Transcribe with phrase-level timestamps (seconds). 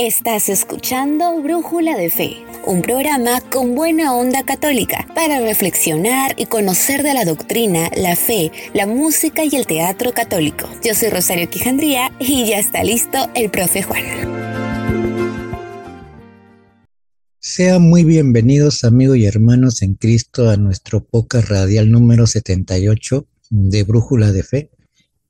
[0.00, 7.02] Estás escuchando Brújula de Fe, un programa con buena onda católica para reflexionar y conocer
[7.02, 10.68] de la doctrina, la fe, la música y el teatro católico.
[10.84, 14.04] Yo soy Rosario Quijandría y ya está listo el profe Juan.
[17.40, 23.82] Sean muy bienvenidos amigos y hermanos en Cristo a nuestro podcast radial número 78 de
[23.82, 24.70] Brújula de Fe,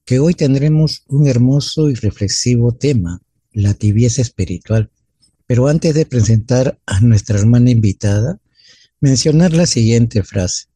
[0.05, 3.23] que hoy tendremos un hermoso y reflexivo tema
[3.59, 4.91] la tibieza espiritual.
[5.47, 8.39] Pero antes de presentar a nuestra hermana invitada,
[9.01, 10.67] mencionar la siguiente frase.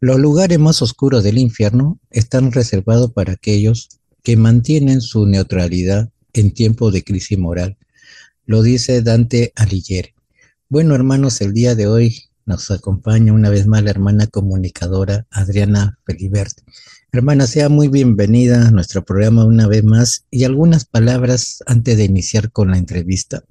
[0.00, 3.88] Los lugares más oscuros del infierno están reservados para aquellos
[4.24, 7.76] que mantienen su neutralidad en tiempos de crisis moral.
[8.44, 10.14] Lo dice Dante Alighieri.
[10.68, 16.00] Bueno, hermanos, el día de hoy nos acompaña una vez más la hermana comunicadora Adriana
[16.04, 16.58] Felibert.
[17.16, 22.04] Hermana, sea muy bienvenida a nuestro programa una vez más y algunas palabras antes de
[22.04, 23.42] iniciar con la entrevista.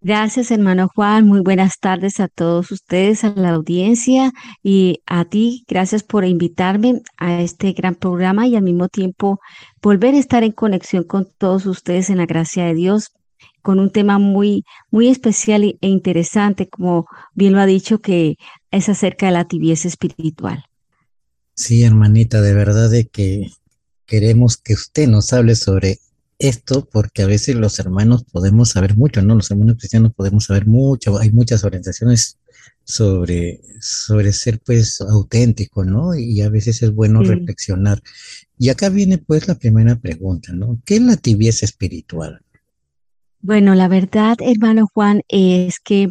[0.00, 1.26] Gracias, hermano Juan.
[1.26, 4.30] Muy buenas tardes a todos ustedes, a la audiencia
[4.62, 5.64] y a ti.
[5.66, 9.40] Gracias por invitarme a este gran programa y al mismo tiempo
[9.82, 13.10] volver a estar en conexión con todos ustedes en la gracia de Dios
[13.60, 18.36] con un tema muy, muy especial e interesante, como bien lo ha dicho, que
[18.70, 20.64] es acerca de la tibieza espiritual.
[21.54, 23.50] Sí, hermanita, de verdad de que
[24.06, 25.98] queremos que usted nos hable sobre
[26.38, 29.34] esto, porque a veces los hermanos podemos saber mucho, ¿no?
[29.34, 32.38] Los hermanos cristianos podemos saber mucho, hay muchas orientaciones
[32.84, 36.14] sobre, sobre ser pues auténtico, ¿no?
[36.14, 38.02] Y a veces es bueno reflexionar.
[38.58, 40.80] Y acá viene pues la primera pregunta, ¿no?
[40.84, 42.40] ¿Qué es la tibieza espiritual?
[43.40, 46.08] Bueno, la verdad, hermano Juan, es que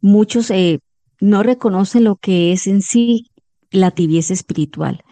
[0.00, 0.80] muchos eh,
[1.20, 3.30] no reconocen lo que es en sí
[3.74, 5.02] la tibieza espiritual.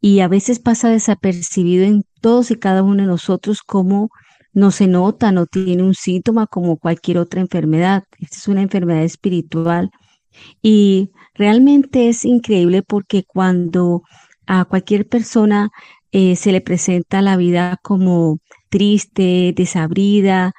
[0.00, 4.10] Y a veces pasa desapercibido en todos y cada uno de nosotros como
[4.52, 8.04] no se nota, no tiene un síntoma como cualquier otra enfermedad.
[8.18, 9.90] Esta es una enfermedad espiritual.
[10.62, 14.02] Y realmente es increíble porque cuando
[14.46, 15.70] a cualquier persona
[16.12, 18.38] eh, se le presenta la vida como
[18.70, 20.52] triste, desabrida,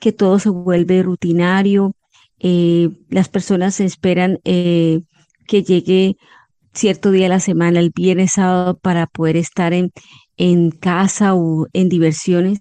[0.00, 1.94] que todo se vuelve rutinario,
[2.38, 5.00] eh, las personas esperan eh,
[5.46, 6.16] que llegue
[6.74, 9.92] cierto día de la semana, el viernes, sábado, para poder estar en,
[10.36, 12.60] en casa o en diversiones,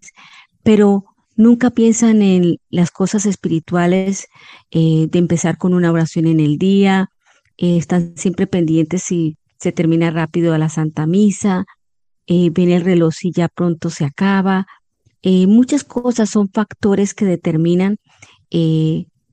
[0.64, 4.28] pero nunca piensan en las cosas espirituales,
[4.72, 7.10] eh, de empezar con una oración en el día,
[7.58, 11.66] eh, están siempre pendientes si se termina rápido a la Santa Misa,
[12.28, 14.66] eh, ven el reloj y ya pronto se acaba.
[15.48, 17.98] muchas cosas son factores que determinan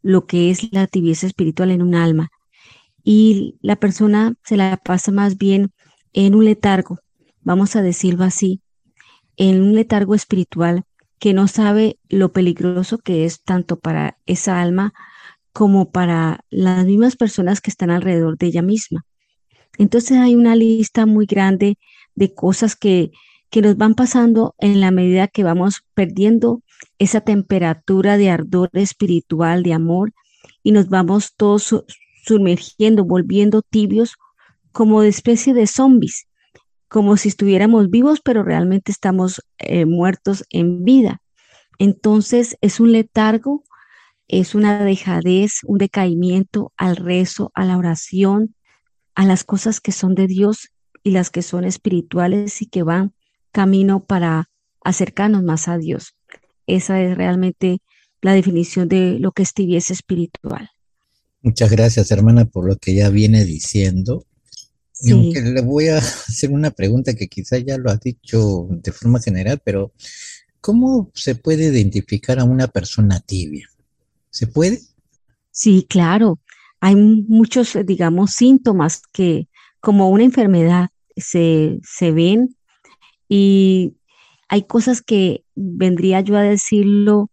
[0.03, 2.31] lo que es la tibieza espiritual en un alma
[3.03, 5.71] y la persona se la pasa más bien
[6.13, 6.99] en un letargo,
[7.43, 8.61] vamos a decirlo así,
[9.37, 10.85] en un letargo espiritual
[11.19, 14.93] que no sabe lo peligroso que es tanto para esa alma
[15.53, 19.05] como para las mismas personas que están alrededor de ella misma.
[19.79, 21.79] Entonces hay una lista muy grande
[22.15, 23.11] de cosas que,
[23.51, 26.63] que nos van pasando en la medida que vamos perdiendo
[26.99, 30.13] esa temperatura de ardor espiritual, de amor,
[30.63, 31.85] y nos vamos todos
[32.31, 34.15] sumergiendo, volviendo tibios
[34.71, 36.29] como de especie de zombies,
[36.89, 41.21] como si estuviéramos vivos, pero realmente estamos eh, muertos en vida.
[41.81, 43.65] Entonces es un letargo,
[44.29, 48.55] es una dejadez, un decaimiento al rezo, a la oración,
[49.17, 50.69] a las cosas que son de Dios
[51.03, 53.13] y las que son espirituales y que van
[53.51, 54.51] camino para
[54.85, 56.15] acercarnos más a Dios.
[56.69, 57.83] Esa es realmente
[58.21, 60.71] la definición de lo que es tibieza espiritual.
[61.43, 64.27] Muchas gracias, hermana, por lo que ya viene diciendo.
[65.03, 68.93] Y aunque le voy a hacer una pregunta que quizá ya lo has dicho de
[68.93, 69.93] forma general, pero
[70.61, 73.69] ¿cómo se puede identificar a una persona tibia?
[74.29, 74.81] ¿Se puede?
[75.51, 76.41] Sí, claro.
[76.81, 79.49] Hay muchos, digamos, síntomas que
[79.81, 82.57] como una enfermedad se, se ven
[83.29, 83.95] y
[84.49, 87.31] hay cosas que vendría yo a decirlo,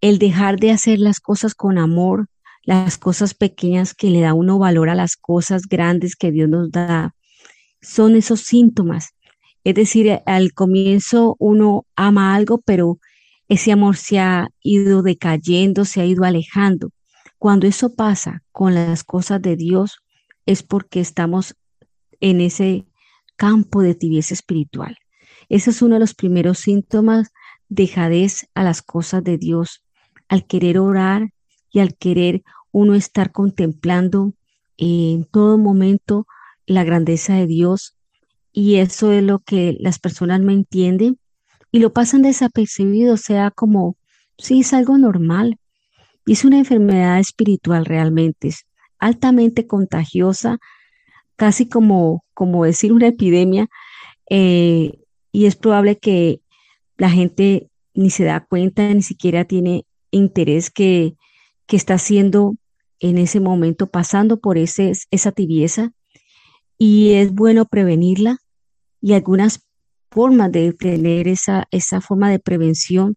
[0.00, 2.28] el dejar de hacer las cosas con amor,
[2.64, 6.70] las cosas pequeñas que le da uno valor a las cosas grandes que Dios nos
[6.70, 7.14] da,
[7.80, 9.10] son esos síntomas.
[9.64, 12.98] Es decir, al comienzo uno ama algo, pero
[13.48, 16.90] ese amor se ha ido decayendo, se ha ido alejando.
[17.38, 19.98] Cuando eso pasa con las cosas de Dios,
[20.46, 21.54] es porque estamos
[22.20, 22.86] en ese
[23.36, 24.96] campo de tibieza espiritual.
[25.48, 27.32] Ese es uno de los primeros síntomas,
[27.68, 29.84] dejadez a las cosas de Dios,
[30.28, 31.30] al querer orar
[31.74, 34.32] y al querer uno estar contemplando
[34.78, 36.26] en todo momento
[36.66, 37.96] la grandeza de Dios
[38.52, 41.18] y eso es lo que las personas no entienden
[41.72, 43.96] y lo pasan desapercibido, o sea, como,
[44.38, 45.58] sí, es algo normal,
[46.26, 48.66] es una enfermedad espiritual realmente, es
[49.00, 50.58] altamente contagiosa,
[51.34, 53.66] casi como, como decir una epidemia,
[54.30, 55.00] eh,
[55.32, 56.40] y es probable que
[56.96, 61.16] la gente ni se da cuenta, ni siquiera tiene interés que,
[61.66, 62.56] que está haciendo
[63.00, 65.92] en ese momento, pasando por ese, esa tibieza,
[66.78, 68.38] y es bueno prevenirla
[69.00, 69.66] y algunas
[70.10, 73.16] formas de tener esa, esa forma de prevención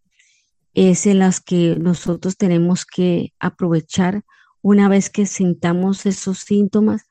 [0.74, 4.24] es en las que nosotros tenemos que aprovechar
[4.62, 7.04] una vez que sintamos esos síntomas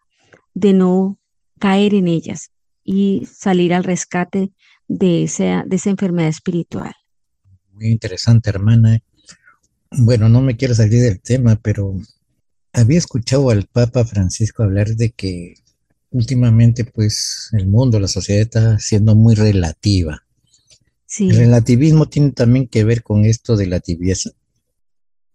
[0.54, 1.18] de no
[1.58, 2.52] caer en ellas
[2.84, 4.52] y salir al rescate
[4.88, 6.94] de esa, de esa enfermedad espiritual.
[7.72, 9.00] Muy interesante, hermana.
[9.90, 11.94] Bueno, no me quiero salir del tema, pero
[12.72, 15.54] había escuchado al Papa Francisco hablar de que
[16.10, 20.22] últimamente pues el mundo, la sociedad está siendo muy relativa.
[21.06, 21.28] Sí.
[21.30, 24.30] ¿El relativismo tiene también que ver con esto de la tibieza?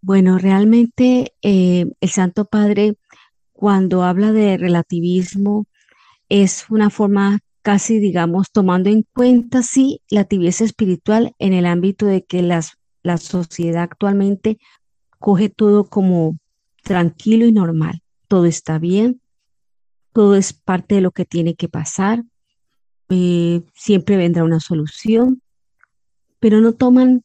[0.00, 2.96] Bueno, realmente eh, el Santo Padre
[3.52, 5.66] cuando habla de relativismo
[6.28, 12.06] es una forma casi, digamos, tomando en cuenta, sí, la tibieza espiritual en el ámbito
[12.06, 12.72] de que las,
[13.02, 14.58] la sociedad actualmente
[15.18, 16.38] coge todo como
[16.82, 18.02] tranquilo y normal.
[18.28, 19.20] Todo está bien,
[20.12, 22.22] todo es parte de lo que tiene que pasar,
[23.08, 25.42] eh, siempre vendrá una solución,
[26.40, 27.24] pero no toman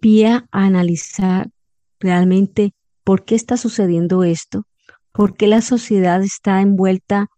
[0.00, 1.50] pie a analizar
[2.00, 2.72] realmente
[3.04, 4.66] por qué está sucediendo esto,
[5.12, 7.28] por qué la sociedad está envuelta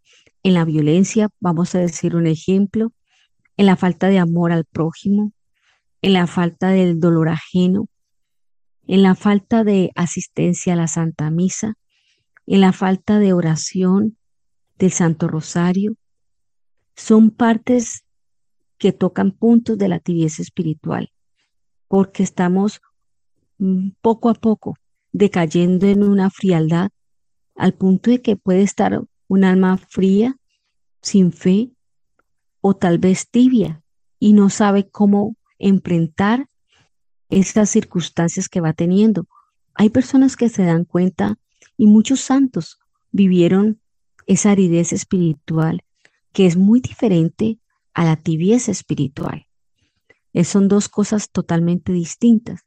[0.42, 2.92] en la violencia, vamos a decir un ejemplo,
[3.56, 5.32] en la falta de amor al prójimo,
[6.02, 7.88] en la falta del dolor ajeno,
[8.86, 11.74] en la falta de asistencia a la Santa Misa,
[12.46, 14.16] en la falta de oración,
[14.78, 15.96] del Santo Rosario,
[16.96, 18.04] son partes
[18.78, 21.12] que tocan puntos de la tibieza espiritual,
[21.86, 22.80] porque estamos
[23.58, 24.76] mm, poco a poco
[25.12, 26.90] decayendo en una frialdad
[27.54, 30.36] al punto de que puede estar un alma fría,
[31.02, 31.70] sin fe,
[32.62, 33.82] o tal vez tibia,
[34.18, 36.48] y no sabe cómo enfrentar
[37.28, 39.28] esas circunstancias que va teniendo.
[39.74, 41.38] Hay personas que se dan cuenta,
[41.76, 42.78] y muchos santos
[43.12, 43.80] vivieron
[44.26, 45.84] esa aridez espiritual
[46.32, 47.58] que es muy diferente
[47.94, 49.46] a la tibieza espiritual.
[50.32, 52.62] Es, son dos cosas totalmente distintas.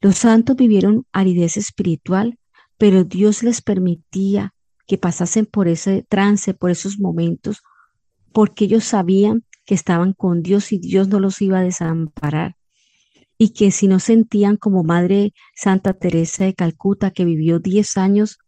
[0.00, 2.38] Los santos vivieron aridez espiritual,
[2.76, 4.54] pero Dios les permitía
[4.86, 7.62] que pasasen por ese trance, por esos momentos,
[8.32, 12.56] porque ellos sabían que estaban con Dios y Dios no los iba a desamparar.
[13.38, 18.38] Y que si no sentían como Madre Santa Teresa de Calcuta, que vivió 10 años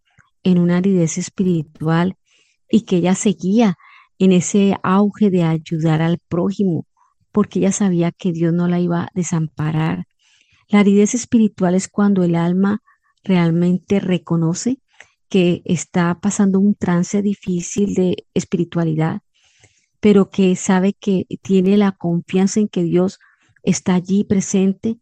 [0.42, 2.16] en una aridez espiritual
[2.70, 3.76] y que ella seguía
[4.18, 6.86] en ese auge de ayudar al prójimo,
[7.32, 10.06] porque ella sabía que Dios no la iba a desamparar.
[10.68, 12.82] La aridez espiritual es cuando el alma
[13.22, 14.80] realmente reconoce
[15.28, 19.22] que está pasando un trance difícil de espiritualidad,
[20.04, 23.20] pero que sabe que tiene la confianza en que Dios
[23.62, 24.98] está allí presente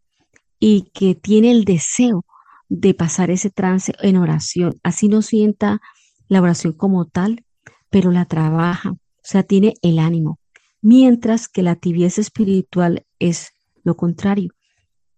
[0.60, 2.24] y que tiene el deseo
[2.68, 4.74] de pasar ese trance en oración.
[4.84, 5.80] Así no sienta
[6.28, 7.44] la oración como tal,
[7.90, 10.38] pero la trabaja, o sea, tiene el ánimo.
[10.80, 13.50] Mientras que la tibieza espiritual es
[13.82, 14.52] lo contrario.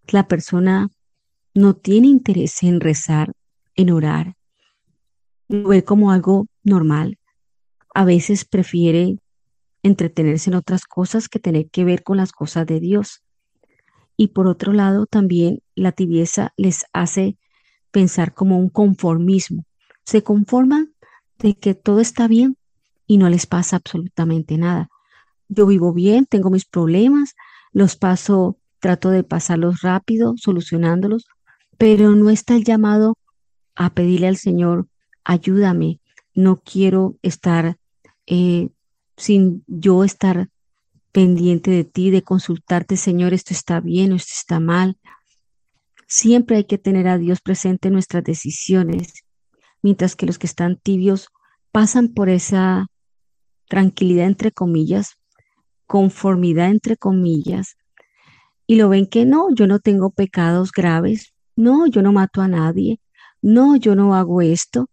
[0.09, 0.89] La persona
[1.53, 3.35] no tiene interés en rezar,
[3.77, 4.35] en orar,
[5.49, 7.19] lo ve como algo normal.
[7.95, 9.19] A veces prefiere
[9.85, 13.23] entretenerse en otras cosas que tener que ver con las cosas de Dios.
[14.17, 17.37] Y por otro lado, también la tibieza les hace
[17.93, 19.67] pensar como un conformismo.
[20.05, 20.95] Se conforman
[21.39, 22.57] de que todo está bien
[23.07, 24.89] y no les pasa absolutamente nada.
[25.49, 27.35] Yo vivo bien, tengo mis problemas,
[27.73, 31.27] los paso, trato de pasarlos rápido, solucionándolos,
[31.77, 33.19] pero no está el llamado
[33.75, 34.89] a pedirle al Señor,
[35.25, 36.01] ayúdame,
[36.35, 37.77] no quiero estar
[38.27, 38.71] eh,
[39.17, 40.49] sin yo estar
[41.13, 44.99] pendiente de ti, de consultarte, Señor, esto está bien o esto está mal.
[46.07, 49.25] Siempre hay que tener a Dios presente en nuestras decisiones,
[49.83, 51.29] mientras que los que están tibios
[51.71, 52.87] pasan por esa
[53.69, 55.17] tranquilidad entre comillas,
[55.87, 57.77] conformidad entre comillas,
[58.67, 62.49] y lo ven que no, yo no tengo pecados graves, no, yo no mato a
[62.49, 63.01] nadie,
[63.43, 64.89] no, yo no hago esto.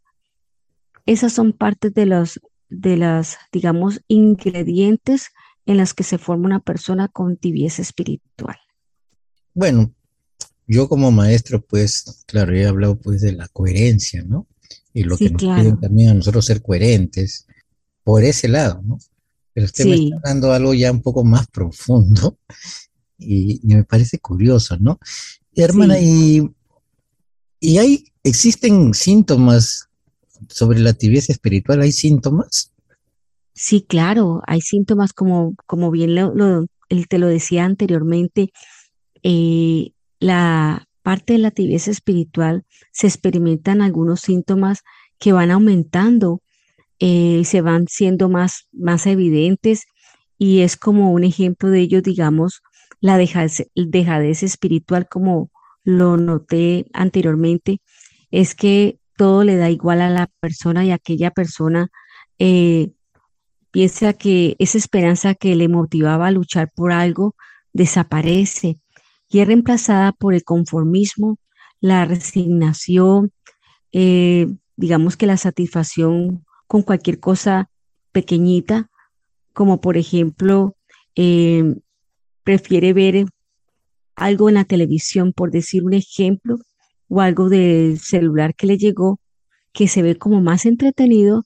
[1.06, 2.40] Esas son partes de los,
[2.72, 5.28] de las, digamos, ingredientes
[5.66, 8.58] en las que se forma una persona con tibieza espiritual.
[9.54, 9.94] Bueno,
[10.66, 14.48] yo como maestro, pues, claro, he hablado pues de la coherencia, ¿no?
[14.94, 17.46] Y lo que nos piden también a nosotros ser coherentes
[18.04, 18.98] por ese lado, ¿no?
[19.54, 22.40] Pero usted me está dando algo ya un poco más profundo
[23.18, 24.98] y, me parece curioso, ¿no?
[25.54, 26.50] Hermana, y,
[27.60, 29.90] y hay ¿existen síntomas
[30.50, 31.82] sobre la tibieza espiritual?
[31.82, 32.74] ¿Hay síntomas?
[33.54, 36.66] Sí, claro, hay síntomas como, como bien lo,
[37.10, 38.52] te lo decía anteriormente,
[39.24, 44.82] eh, la parte de la tibieza espiritual se experimentan algunos síntomas
[45.20, 46.42] que van aumentando,
[47.00, 49.86] eh, se van siendo más, más evidentes
[50.38, 52.62] y es como un ejemplo de ello, digamos,
[53.00, 55.52] la dejadez, espiritual, como
[55.84, 57.82] lo noté anteriormente,
[58.30, 61.92] es que todo le da igual a la persona y aquella persona
[62.40, 62.90] eh,
[63.70, 67.36] piensa que esa esperanza que le motivaba a luchar por algo
[67.72, 68.80] desaparece
[69.30, 71.38] y es reemplazada por el conformismo,
[71.82, 73.32] la resignación,
[73.92, 77.70] eh, digamos que la satisfacción con cualquier cosa
[78.12, 78.90] pequeñita
[79.54, 80.76] como por ejemplo,
[81.14, 81.80] em,
[82.44, 83.26] prefiere ver
[84.16, 86.58] algo en la televisión, por decir un ejemplo,
[87.12, 89.20] o algo del celular que le llegó,
[89.74, 91.46] que se ve como más entretenido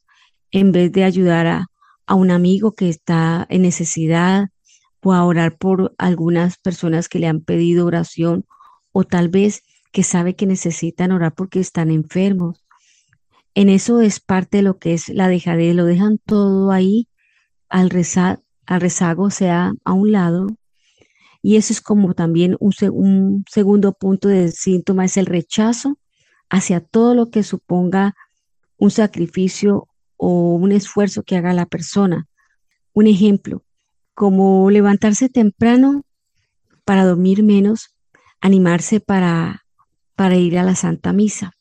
[0.52, 1.68] en vez de ayudar a,
[2.06, 4.50] a un amigo que está en necesidad
[5.02, 8.46] o a orar por algunas personas que le han pedido oración
[8.92, 12.64] o tal vez que sabe que necesitan orar porque están enfermos.
[13.56, 17.08] En eso es parte de lo que es la dejadez, lo dejan todo ahí
[17.70, 20.48] al, rezar, al rezago sea a un lado.
[21.46, 26.00] Y eso es como también un, un segundo punto de síntoma, es el rechazo
[26.50, 28.16] hacia todo lo que suponga
[28.78, 29.88] un sacrificio
[30.18, 32.28] o un esfuerzo que haga la persona.
[32.94, 33.64] Un ejemplo,
[34.16, 36.04] como levantarse temprano
[36.84, 37.96] para dormir menos,
[38.42, 39.66] animarse para,
[40.16, 41.52] para ir a la Santa Misa.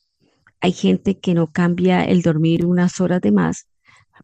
[0.61, 3.67] Hay gente que no cambia el dormir unas horas de más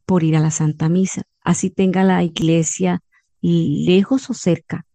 [0.06, 3.04] por ir a la Santa Misa así tenga la iglesia
[3.42, 4.86] lejos o cerca,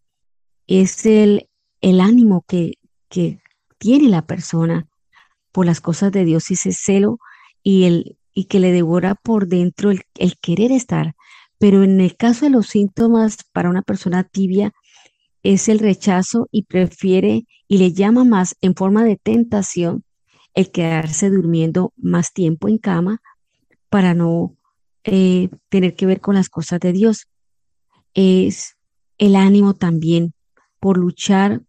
[0.66, 1.48] es el,
[1.80, 2.74] el ánimo que,
[3.08, 3.40] que
[3.78, 4.86] tiene la persona
[5.52, 7.18] por las cosas de Dios y ese celo
[7.62, 10.02] y, el, y que le devora por dentro el,
[10.40, 11.14] querer estar.
[11.58, 14.74] Pero en el caso de los síntomas para una persona tibia,
[15.42, 20.04] es el rechazo y prefiere y le llama más en forma de tentación
[20.52, 23.22] el quedarse durmiendo más tiempo en cama
[23.88, 24.56] para no
[25.04, 27.28] eh, tener que ver con las cosas de Dios.
[28.12, 28.76] Es
[29.18, 30.34] el ánimo también
[30.80, 31.62] por luchar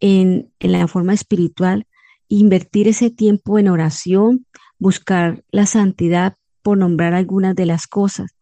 [0.00, 1.86] en, en la forma espiritual,
[2.28, 4.46] invertir ese tiempo en oración,
[4.78, 8.34] buscar la santidad por nombrar algunas de las cosas.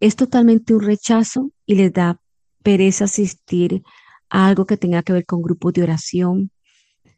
[0.00, 2.20] Es totalmente un rechazo y les da
[2.62, 3.82] pereza asistir
[4.30, 6.50] a algo que tenga que ver con grupos de oración.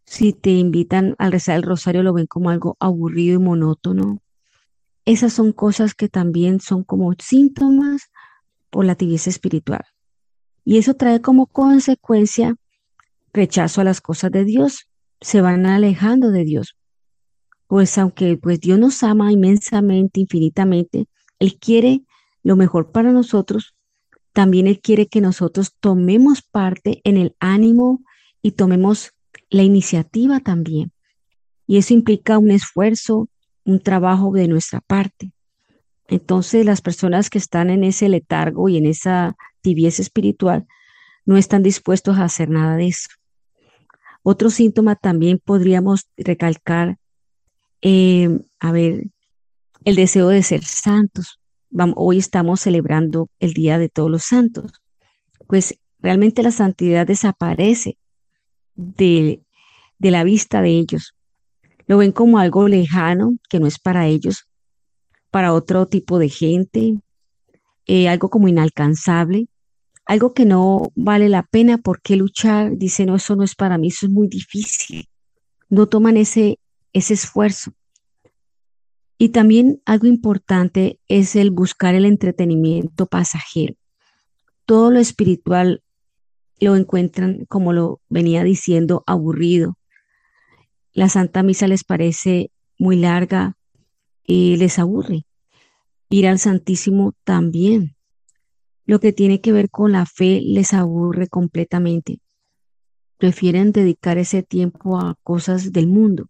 [0.05, 4.23] Si te invitan al rezar el rosario, lo ven como algo aburrido y monótono.
[5.05, 8.11] Esas son cosas que también son como síntomas
[8.71, 9.85] por la tibieza espiritual.
[10.67, 12.57] Y eso trae como consecuencia
[13.33, 14.89] rechazo a las cosas de Dios.
[15.21, 16.77] Se van alejando de Dios.
[17.69, 21.07] Pues aunque pues Dios nos ama inmensamente, infinitamente,
[21.39, 22.03] Él quiere
[22.43, 23.77] lo mejor para nosotros,
[24.33, 28.03] también Él quiere que nosotros tomemos parte en el ánimo
[28.43, 29.13] y tomemos
[29.51, 30.91] la iniciativa también.
[31.69, 33.29] Y eso implica un esfuerzo,
[33.65, 35.31] un trabajo de nuestra parte.
[36.09, 40.67] Entonces las personas que están en ese letargo y en esa tibieza espiritual
[41.25, 43.09] no están dispuestos a hacer nada de eso.
[44.23, 46.99] Otro síntoma también podríamos recalcar,
[47.83, 48.29] eh,
[48.61, 49.09] a ver,
[49.85, 51.41] el deseo de ser santos.
[51.97, 54.71] Hoy estamos celebrando el Día de Todos los Santos.
[55.49, 57.99] Pues realmente la santidad desaparece
[58.75, 59.43] de,
[59.99, 61.17] de la vista de ellos
[61.87, 64.49] lo ven como algo lejano, que no es para ellos,
[65.31, 66.99] para otro tipo de gente,
[67.87, 69.49] eh, algo como inalcanzable,
[70.07, 73.77] algo que no vale la pena por qué luchar, dicen, no, eso no es para
[73.77, 75.09] mí, eso es muy difícil.
[75.69, 76.61] No toman ese,
[76.93, 77.73] ese esfuerzo.
[79.19, 83.75] Y también algo importante es el buscar el entretenimiento pasajero.
[84.65, 85.83] Todo lo espiritual
[86.61, 89.77] lo encuentran, como lo venía diciendo, aburrido,
[90.93, 93.57] la Santa Misa les parece muy larga
[94.25, 95.27] y les aburre.
[96.09, 97.96] Ir al Santísimo también.
[98.87, 102.21] Lo que tiene que ver con la fe les aburre completamente.
[103.19, 106.29] Prefieren dedicar ese tiempo a cosas del mundo.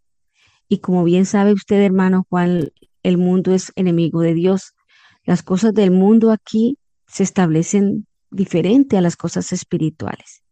[0.68, 2.70] Y como bien sabe usted, hermano Juan,
[3.02, 4.74] el mundo es enemigo de Dios.
[5.24, 10.42] Las cosas del mundo aquí se establecen diferente a las cosas espirituales.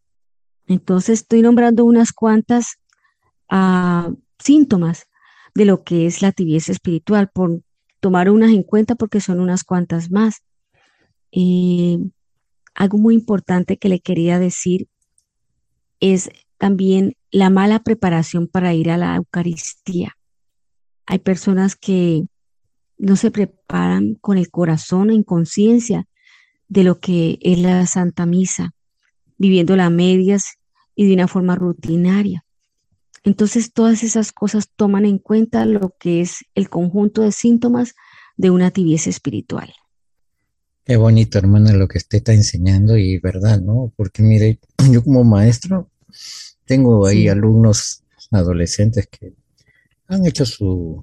[0.67, 2.79] Entonces estoy nombrando unas cuantas
[3.49, 5.07] a síntomas
[5.55, 7.61] de lo que es la tibieza espiritual, por
[8.01, 10.43] tomar unas en cuenta porque son unas cuantas más.
[11.37, 11.99] Eh,
[12.75, 14.89] algo muy importante que le quería decir
[15.99, 20.17] es también la mala preparación para ir a la Eucaristía.
[21.07, 22.23] Hay personas que
[22.99, 26.07] no se preparan con el corazón en conciencia
[26.69, 28.71] de lo que es la Santa Misa,
[29.37, 30.59] viviendo las medias
[30.95, 32.45] y de una forma rutinaria.
[33.25, 37.95] Entonces todas esas cosas toman en cuenta lo que es el conjunto de síntomas
[38.37, 39.73] de una tibieza espiritual.
[40.87, 43.91] Qué bonito, hermana, lo que usted está enseñando y verdad, ¿no?
[43.97, 44.59] Porque mire,
[44.91, 45.91] yo como maestro
[46.67, 49.33] tengo ahí alumnos adolescentes que
[50.09, 51.03] han hecho su,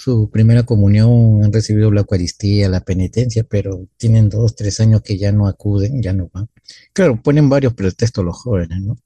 [0.00, 5.18] su primera comunión, han recibido la Eucaristía, la penitencia, pero tienen dos, tres años que
[5.18, 6.48] ya no acuden, ya no van.
[6.94, 8.96] Claro, ponen varios pretextos los jóvenes, ¿no?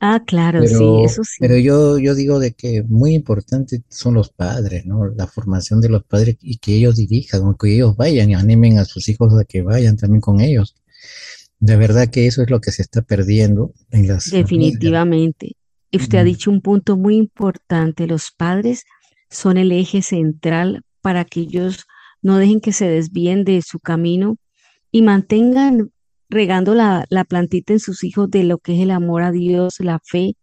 [0.00, 1.38] Ah, claro, sí, eso sí.
[1.40, 5.06] Pero yo, yo digo de que muy importante son los padres, ¿no?
[5.06, 8.84] La formación de los padres y que ellos dirijan, que ellos vayan y animen a
[8.84, 10.76] sus hijos a que vayan también con ellos.
[11.58, 15.56] De verdad que eso es lo que se está perdiendo en las Definitivamente.
[15.92, 18.06] Usted ha dicho un punto muy importante.
[18.06, 18.84] Los padres
[19.30, 21.86] son el eje central para que ellos
[22.22, 24.36] no dejen que se desvíen de su camino
[24.90, 25.92] y mantengan
[26.28, 30.00] regando la, plantita en sus hijos de lo que es el amor a Dios, la
[30.02, 30.36] fe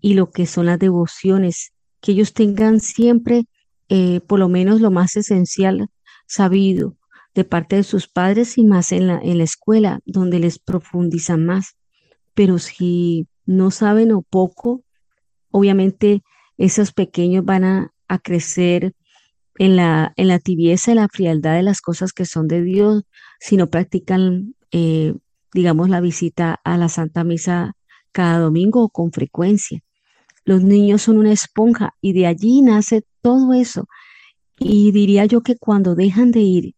[0.00, 3.46] y lo que son las devociones, que ellos tengan siempre
[3.88, 5.88] eh, por lo menos lo más esencial
[6.26, 6.96] sabido
[7.34, 11.44] de parte de sus padres y más en la, en la escuela, donde les profundizan
[11.44, 11.76] más.
[12.34, 14.82] Pero si no saben o poco,
[15.50, 16.22] obviamente
[16.56, 18.94] esos pequeños van a, crecer
[19.58, 23.02] en la, en la tibieza, en la frialdad de las cosas que son de Dios,
[23.38, 25.14] si no practican eh,
[25.52, 27.74] digamos, la visita a la Santa Misa
[28.12, 29.80] cada domingo o con frecuencia.
[30.44, 33.86] Los niños son una esponja y de allí nace todo eso.
[34.58, 36.74] Y diría yo que cuando dejan de ir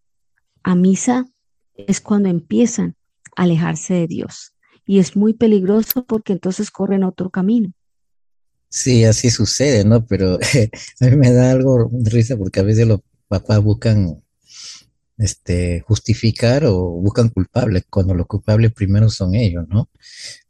[0.63, 1.27] a misa
[1.75, 2.97] es cuando empiezan
[3.37, 4.55] a alejarse de Dios.
[4.85, 7.73] Y es muy peligroso porque entonces corren otro camino.
[8.71, 10.07] Sí, así sucede, ¿no?
[10.07, 10.39] Pero
[11.01, 14.23] a mí me da algo risa porque a veces los papás buscan
[15.21, 19.91] este, justificar o buscan culpables, cuando los culpables primero son ellos, ¿no?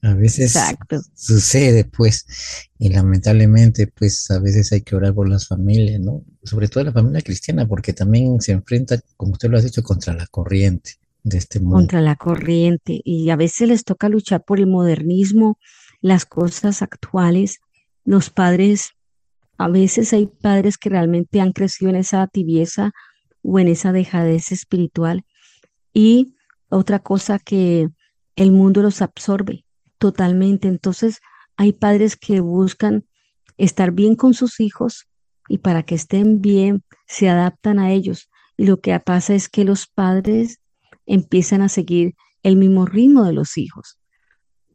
[0.02, 0.56] A veces
[1.14, 2.24] sucede, pues,
[2.78, 6.24] y lamentablemente, pues, a veces hay que orar por las familias, ¿no?
[6.44, 10.14] Sobre todo la familia cristiana, porque también se enfrenta, como usted lo ha dicho, contra
[10.14, 10.92] la corriente
[11.24, 11.76] de este mundo.
[11.76, 15.59] Contra la corriente, y a veces les toca luchar por el modernismo,
[16.00, 17.59] las cosas actuales,
[18.10, 18.96] los padres,
[19.56, 22.90] a veces hay padres que realmente han crecido en esa tibieza
[23.40, 25.24] o en esa dejadez espiritual.
[25.94, 26.34] Y
[26.70, 27.88] otra cosa que
[28.34, 29.64] el mundo los absorbe
[29.98, 30.66] totalmente.
[30.66, 31.20] Entonces
[31.56, 33.06] hay padres que buscan
[33.58, 35.06] estar bien con sus hijos
[35.48, 38.28] y para que estén bien se adaptan a ellos.
[38.56, 40.58] Y lo que pasa es que los padres
[41.06, 44.00] empiezan a seguir el mismo ritmo de los hijos.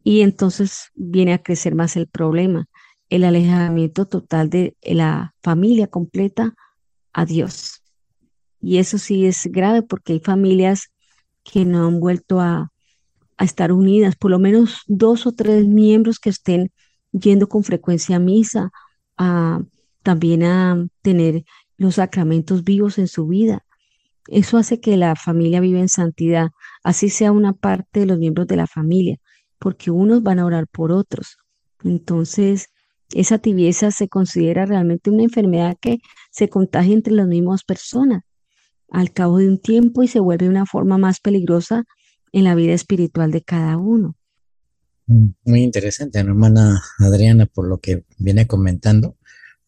[0.06, 2.70] Y entonces viene a crecer más el problema,
[3.10, 6.56] el alejamiento total de la familia completa
[7.14, 7.84] a Dios.
[8.62, 10.92] Y eso sí es grave porque hay familias
[11.44, 12.72] que no han vuelto a,
[13.38, 16.72] estar unidas, por lo menos dos o tres miembros que estén
[17.12, 18.72] yendo con frecuencia a misa,
[19.18, 19.62] a,
[20.04, 21.44] también a tener
[21.76, 23.66] los sacramentos vivos en su vida.
[24.30, 28.48] Eso hace que la familia viva en santidad, así sea una parte de los miembros
[28.48, 29.18] de la familia,
[29.60, 31.38] porque unos van a orar por otros.
[31.84, 32.70] Entonces,
[33.14, 36.00] esa tibieza se considera realmente una enfermedad que
[36.32, 38.24] se contagia entre las mismas personas
[38.90, 41.84] al cabo de un tiempo y se vuelve una forma más peligrosa
[42.32, 44.16] en la vida espiritual de cada uno.
[45.08, 49.16] Mm, muy interesante, hermana Adriana, por lo que viene comentando.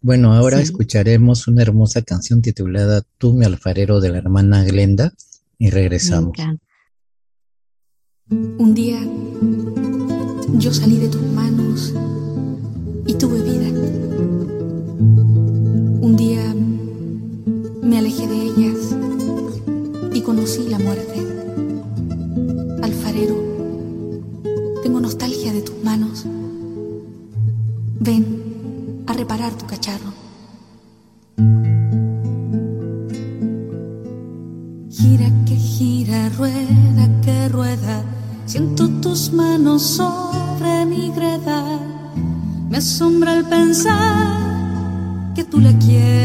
[0.01, 5.13] Bueno, ahora escucharemos una hermosa canción titulada Tú, mi alfarero, de la hermana Glenda,
[5.57, 6.37] y regresamos.
[8.29, 8.99] Un día
[10.59, 11.93] yo salí de tus manos
[13.07, 13.69] y tuve vida.
[16.01, 16.53] Un día
[17.81, 18.95] me alejé de ellas
[20.13, 21.25] y conocí la muerte.
[22.83, 23.35] Alfarero,
[24.83, 26.25] tengo nostalgia de tus manos.
[27.99, 30.11] Ven a reparar tu cacharro.
[34.89, 38.03] Gira que gira, rueda que rueda,
[38.45, 40.36] siento tus manos greda.
[42.77, 44.37] Me asombra el pensar
[45.33, 46.16] que tú la quieras.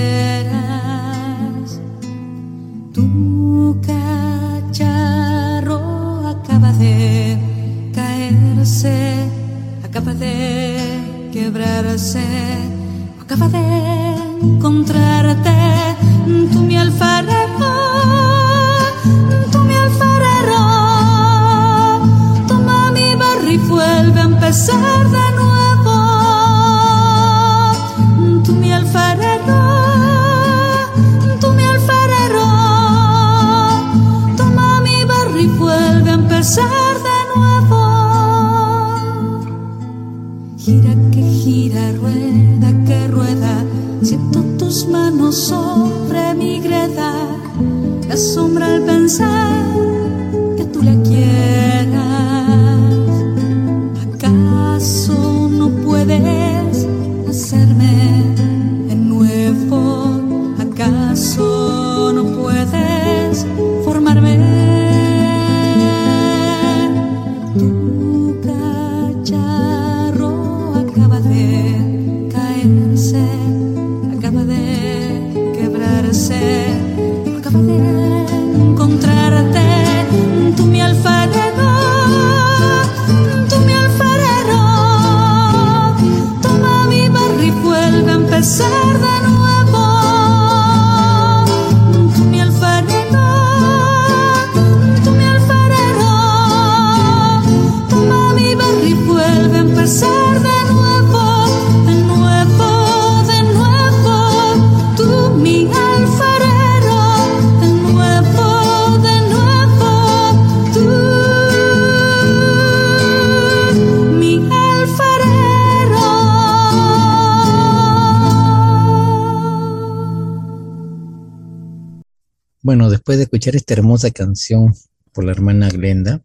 [123.03, 124.73] Después de escuchar esta hermosa canción
[125.13, 126.23] por la hermana Glenda,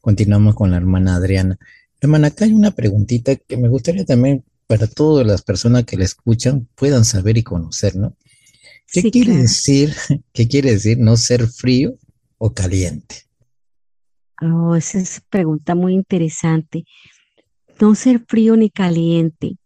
[0.00, 1.58] continuamos con la hermana Adriana.
[2.00, 6.04] Hermana, acá hay una preguntita que me gustaría también para todas las personas que la
[6.04, 8.16] escuchan puedan saber y conocer, ¿no?
[8.90, 9.42] ¿Qué Sí, quiere claro.
[9.42, 9.94] decir,
[10.32, 11.98] qué quiere decir no ser frío
[12.38, 13.26] o caliente?
[14.40, 16.84] Oh, esa es pregunta muy interesante.
[17.82, 19.58] No ser frío ni caliente.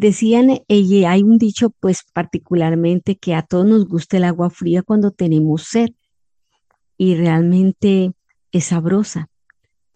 [0.00, 4.84] Decían, y hay un dicho, pues particularmente, que a todos nos gusta el agua fría
[4.84, 5.88] cuando tenemos sed.
[6.96, 8.12] Y realmente
[8.52, 9.28] es sabrosa,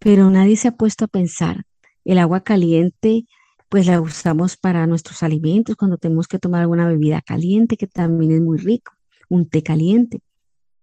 [0.01, 1.67] pero nadie se ha puesto a pensar,
[2.05, 3.27] el agua caliente,
[3.69, 8.33] pues la usamos para nuestros alimentos, cuando tenemos que tomar alguna bebida caliente, que también
[8.33, 8.95] es muy rico,
[9.29, 10.19] un té caliente,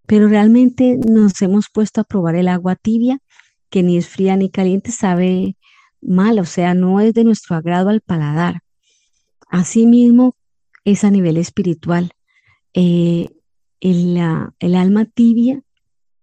[0.05, 3.19] pero realmente nos hemos puesto a probar el agua tibia,
[3.69, 5.57] que ni es fría ni caliente, sabe
[6.01, 8.61] mal, o sea, no es de nuestro agrado al paladar.
[9.49, 10.35] Asimismo,
[10.85, 12.11] es a nivel espiritual.
[12.73, 13.29] Eh,
[13.81, 14.17] el,
[14.59, 15.61] el alma tibia,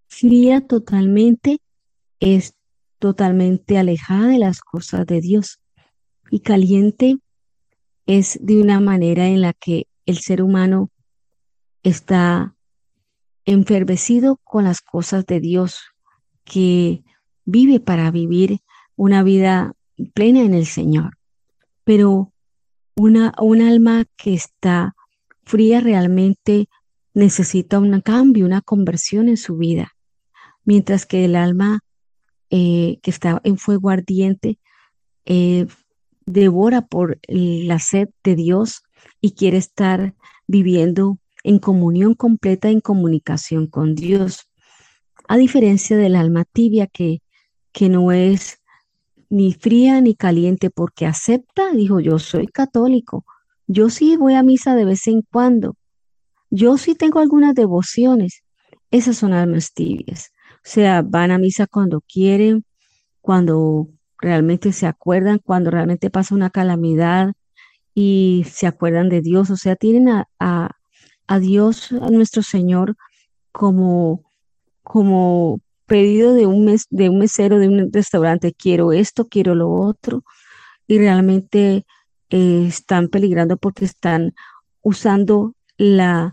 [0.08, 1.60] fría totalmente,
[2.20, 2.54] es
[2.98, 5.60] totalmente alejada de las cosas de Dios.
[6.30, 7.18] Y caliente
[8.06, 10.90] es de una manera en la que el ser humano
[11.82, 12.56] está
[13.44, 15.80] enfervecido con las cosas de Dios,
[16.44, 17.04] que
[17.44, 18.60] vive para vivir
[18.96, 19.72] una vida
[20.14, 21.18] plena en el Señor.
[21.84, 22.32] Pero
[22.96, 24.96] una, un alma que está
[25.44, 26.68] fría realmente
[27.14, 29.92] necesita un cambio, una conversión en su vida,
[30.64, 31.80] mientras que el alma
[32.50, 34.59] eh, que está en fuego ardiente
[35.24, 35.66] eh,
[36.26, 38.82] devora por la sed de Dios
[39.20, 40.14] y quiere estar
[40.46, 44.50] viviendo en comunión completa, en comunicación con Dios.
[45.28, 47.22] A diferencia del alma tibia que,
[47.72, 48.61] que no es
[49.28, 53.24] ni fría ni caliente porque acepta, dijo, yo soy católico,
[53.66, 55.76] yo sí voy a misa de vez en cuando,
[56.50, 58.42] yo sí tengo algunas devociones.
[58.90, 60.30] Esas son almas tibias.
[60.56, 62.64] O sea, van a misa cuando quieren,
[63.20, 67.32] cuando realmente se acuerdan, cuando realmente pasa una calamidad
[67.94, 69.50] y se acuerdan de Dios.
[69.50, 70.70] O sea, tienen a, a,
[71.26, 72.96] a Dios, a nuestro Señor,
[73.52, 74.24] como,
[74.82, 78.53] como pedido de un, mes, de un mesero de un restaurante.
[78.53, 80.25] Quiero esto, quiero lo otro.
[80.87, 81.87] Y realmente
[82.31, 84.35] eh, están peligrando porque están
[84.83, 86.33] usando el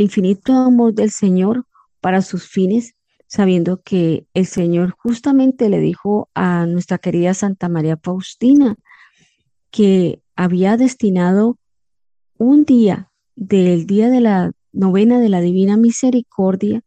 [0.00, 1.66] infinito amor del Señor
[2.00, 2.94] para sus fines,
[3.26, 8.76] sabiendo que el Señor justamente le dijo a nuestra querida Santa María Faustina
[9.70, 11.58] que había destinado
[12.38, 16.82] un día del día de la novena de la Divina Misericordia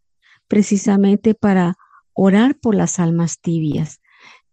[0.51, 1.77] precisamente para
[2.11, 4.01] orar por las almas tibias,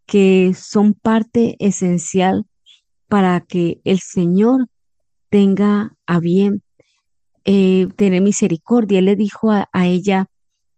[0.06, 2.46] que son parte esencial
[3.08, 4.68] para que el Señor
[5.28, 6.62] tenga a bien
[7.44, 9.00] eh, tener misericordia.
[9.00, 10.26] Él le dijo a, ella,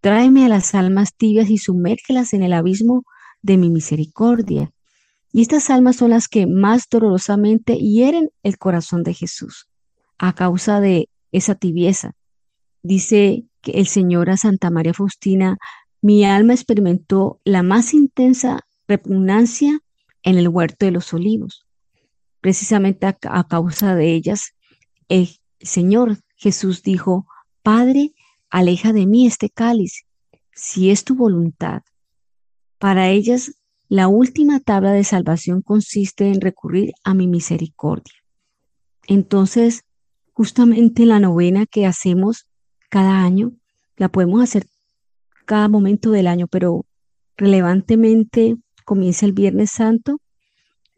[0.00, 3.04] tráeme a las almas tibias y sumérgelas en el abismo
[3.42, 4.72] de mi misericordia.
[5.35, 9.68] Y estas almas son las que más dolorosamente hieren el corazón de Jesús
[10.16, 12.14] a causa de esa tibieza.
[12.83, 15.59] Dice que el Señor a Santa María Faustina,
[16.03, 19.81] mi alma experimentó la más intensa repugnancia
[20.23, 21.66] en el huerto de los olivos.
[22.40, 24.55] Precisamente a, a causa de ellas,
[25.09, 25.29] el
[25.61, 27.27] Señor Jesús dijo,
[27.62, 28.14] Padre,
[28.49, 30.05] aleja de mí este cáliz,
[30.55, 31.83] si es tu voluntad.
[32.79, 33.53] Para ellas
[33.90, 38.14] la última tabla de salvación consiste en recurrir a mi misericordia.
[39.09, 39.83] Entonces,
[40.33, 42.46] justamente la novena que hacemos
[42.90, 43.53] cada año,
[43.96, 44.66] la podemos hacer
[45.46, 46.85] cada momento del año, pero
[47.37, 50.20] relevantemente comienza el Viernes Santo,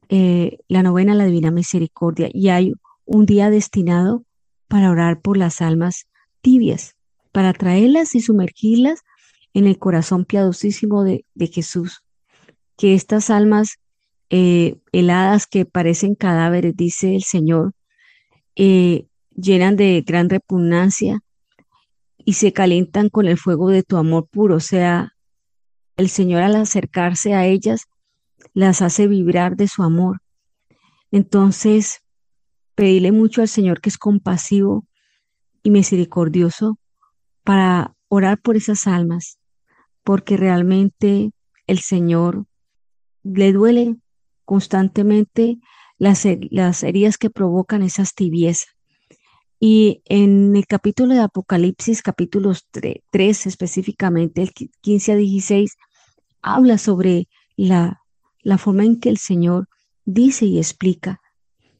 [0.09, 2.72] eh, la novena la Divina Misericordia, y hay
[3.05, 4.24] un día destinado
[4.68, 6.07] para orar por las almas
[6.40, 6.96] tibias,
[7.31, 9.02] para traerlas y sumergirlas
[9.55, 12.02] en el corazón piadosísimo de, Jesús.
[12.76, 13.76] Que estas almas
[14.31, 17.74] eh, heladas que parecen cadáveres, dice el Señor,
[18.57, 21.20] eh, llenan de gran repugnancia
[22.24, 24.56] y se calientan con el fuego de tu amor puro.
[24.56, 25.12] O sea,
[25.96, 27.87] el Señor al acercarse a ellas
[28.54, 30.20] las hace vibrar de su amor.
[31.11, 32.00] Entonces,
[32.74, 34.87] pedirle mucho al Señor que es compasivo
[35.62, 36.78] y misericordioso
[37.44, 39.38] para orar por esas almas,
[40.02, 41.32] porque realmente
[41.66, 42.46] el Señor
[43.22, 43.96] le duele
[44.44, 45.58] constantemente
[45.98, 48.74] las, las heridas que provocan esas tibiezas.
[49.64, 55.77] Y en el capítulo de Apocalipsis, capítulos 3, específicamente, el 15 a 16,
[56.42, 58.03] habla sobre la,
[58.40, 59.68] la forma en que el Señor
[60.05, 61.20] dice y explica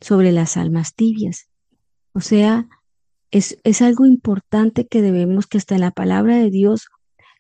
[0.01, 1.49] sobre las almas tibias.
[2.13, 2.69] O sea,
[3.33, 6.87] es, es, algo importante que debemos, que hasta en la palabra de Dios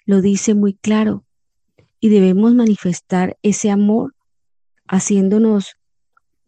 [0.06, 1.24] lo dice muy claro,
[2.00, 4.16] y debemos manifestar ese amor
[4.88, 5.76] haciéndonos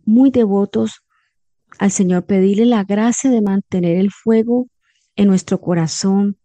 [0.04, 1.03] muy devotos
[1.78, 4.68] al Señor, pedirle la gracia de mantener el fuego
[5.16, 6.38] en nuestro corazón,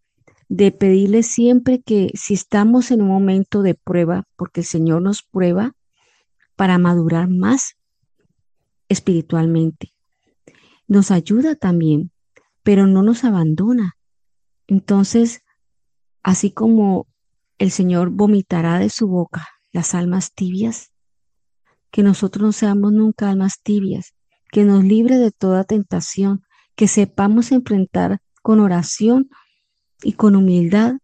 [0.48, 5.22] de pedirle siempre que si estamos en un momento de prueba, porque el Señor nos
[5.22, 5.74] prueba
[6.56, 7.76] para madurar más
[8.90, 9.94] espiritualmente,
[10.88, 12.12] nos ayuda también,
[12.64, 13.96] pero no nos abandona.
[14.68, 15.44] Entonces,
[16.24, 17.08] así como
[17.60, 20.92] el Señor vomitará de su boca las almas tibias,
[21.92, 24.16] que nosotros no seamos nunca almas tibias,
[24.52, 26.44] que nos libre de toda tentación,
[26.76, 29.30] que sepamos enfrentar con oración
[30.02, 30.96] y con humildad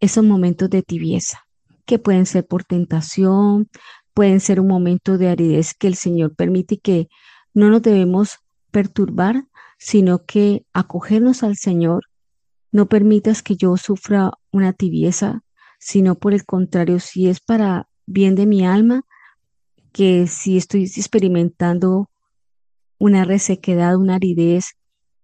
[0.00, 1.46] esos momentos de tibieza,
[1.86, 3.68] que pueden ser por tentación,
[4.14, 7.08] pueden ser un momento de aridez que el Señor permite que
[7.54, 8.38] no nos debemos
[8.70, 9.46] perturbar,
[9.78, 12.04] sino que acogernos al Señor.
[12.70, 15.42] No permitas que yo sufra una tibieza,
[15.78, 19.02] sino por el contrario, si es para bien de mi alma,
[19.92, 22.10] que si estoy experimentando
[23.02, 24.76] una resequedad, una aridez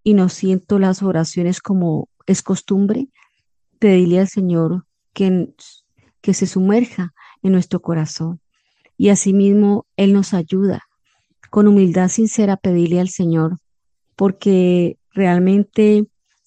[0.02, 3.06] y no siento las oraciones como es costumbre,
[3.78, 5.54] pedirle al Señor que,
[6.20, 8.40] que se sumerja en nuestro corazón.
[8.96, 10.88] Y asimismo, Él nos ayuda
[11.50, 13.58] con humildad sincera pedirle al Señor,
[14.16, 16.04] porque realmente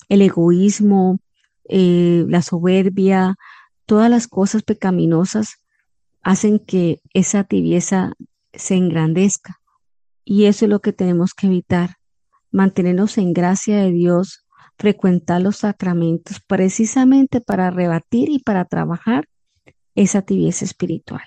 [0.10, 1.20] el egoísmo,
[1.70, 3.38] eh, la soberbia,
[3.86, 5.56] todas las cosas pecaminosas
[6.24, 8.16] hacen que esa tibieza
[8.52, 9.61] se engrandezca.
[10.24, 11.96] Y eso es lo que tenemos que evitar,
[12.52, 14.46] mantenernos en gracia de Dios,
[14.78, 19.28] frecuentar los sacramentos precisamente para rebatir y para trabajar
[19.96, 21.22] esa tibieza espiritual.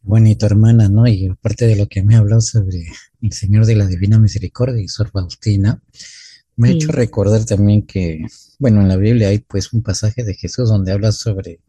[0.00, 1.06] Bonito, hermana, ¿no?
[1.06, 2.86] Y aparte de lo que me ha hablado sobre
[3.20, 5.82] el Señor de la Divina Misericordia y Sor Faustina,
[6.56, 8.24] me ha hecho recordar también que,
[8.58, 11.60] bueno, en la Biblia hay pues un pasaje de Jesús donde habla sobre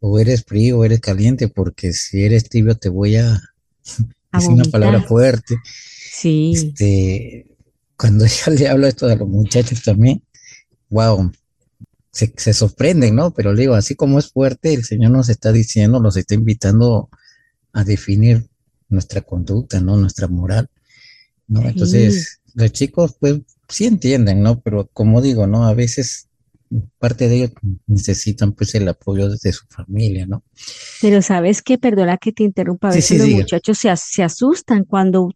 [0.00, 3.40] o eres frío o eres caliente, porque si eres tibio te voy a
[4.32, 5.56] es una palabra fuerte.
[5.64, 6.52] Sí.
[6.54, 7.46] Este,
[7.96, 10.22] cuando ella le habla esto a los muchachos también,
[10.90, 11.30] wow,
[12.10, 13.32] se, se, sorprenden, ¿no?
[13.32, 17.08] Pero le digo, así como es fuerte, el Señor nos está diciendo, nos está invitando
[17.72, 18.46] a definir
[18.88, 19.96] nuestra conducta, ¿no?
[19.96, 20.68] Nuestra moral,
[21.48, 21.62] ¿no?
[21.62, 24.60] Entonces, los chicos, pues, sí entienden, ¿no?
[24.60, 25.66] Pero como digo, ¿no?
[25.66, 26.28] A veces
[26.98, 27.52] parte de ellos
[27.86, 30.42] necesitan pues el apoyo de su familia, ¿no?
[31.00, 35.30] Pero sabes que, perdona que te interrumpa, a veces los muchachos se, se, asustan cuando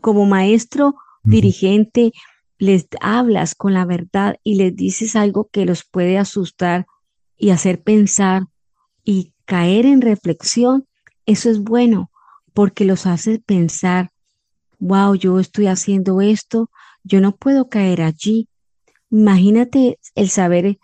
[0.00, 2.12] como maestro dirigente
[2.58, 6.86] les hablas con la verdad y les dices algo que los puede asustar
[7.36, 8.42] y hacer pensar
[9.04, 10.86] y caer en reflexión,
[11.24, 12.10] eso es bueno
[12.52, 14.10] porque los hace pensar,
[14.80, 16.70] wow, yo estoy haciendo esto,
[17.04, 18.47] yo no puedo caer allí,
[19.10, 20.78] Imagínate el saber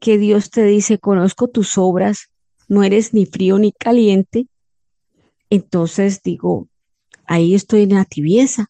[0.00, 2.30] que Dios te dice, conozco tus obras,
[2.68, 4.46] no eres ni frío ni caliente.
[5.50, 6.68] Entonces digo,
[7.24, 8.66] ahí estoy en la tibieza,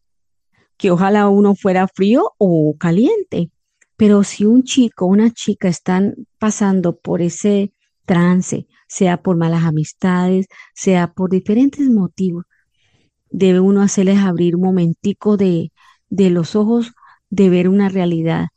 [0.76, 3.50] que ojalá uno fuera frío o caliente.
[3.96, 7.72] Pero si un chico o una chica están pasando por ese
[8.04, 12.44] trance, sea por malas amistades, sea por diferentes motivos,
[13.30, 15.72] debe uno hacerles abrir un momentico de,
[16.08, 16.92] de los ojos,
[17.28, 18.48] de ver una realidad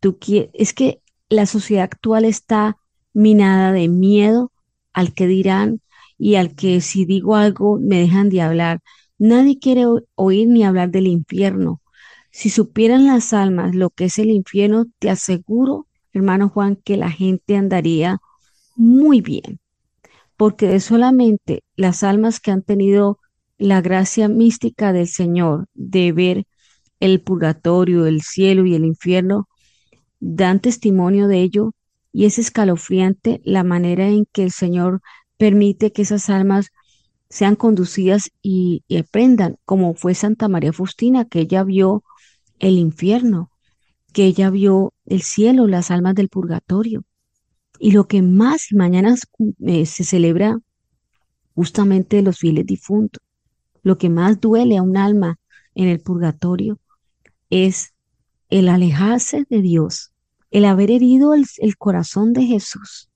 [0.00, 0.18] tú
[0.52, 2.76] es que la sociedad actual está
[3.12, 4.52] minada de miedo
[4.92, 5.80] al que dirán
[6.18, 8.80] y al que si digo algo me dejan de hablar.
[9.18, 9.84] Nadie quiere
[10.14, 11.80] oír ni hablar del infierno.
[12.30, 17.10] Si supieran las almas lo que es el infierno, te aseguro, hermano Juan, que la
[17.10, 18.18] gente andaría
[18.76, 19.60] muy bien,
[20.36, 23.18] porque solamente las almas que han tenido
[23.58, 26.44] la gracia mística del Señor de ver
[27.00, 29.47] el purgatorio, el cielo y el infierno,
[30.20, 31.74] dan testimonio de ello
[32.12, 35.00] y es escalofriante la manera en que el Señor
[35.36, 36.70] permite que esas almas
[37.30, 42.02] sean conducidas y, aprendan, como fue Santa María Faustina, que ella vio
[42.58, 43.50] el infierno,
[44.12, 47.04] que ella vio el cielo, las almas del purgatorio.
[47.78, 49.14] Y lo que más mañana
[49.60, 50.58] eh, se celebra
[51.54, 53.22] justamente los fieles difuntos,
[53.82, 55.38] lo que más duele a un alma
[55.74, 56.78] en el purgatorio
[57.50, 57.94] es
[58.50, 60.12] el alejarse de Dios,
[60.50, 63.08] el haber herido el, corazón de Jesús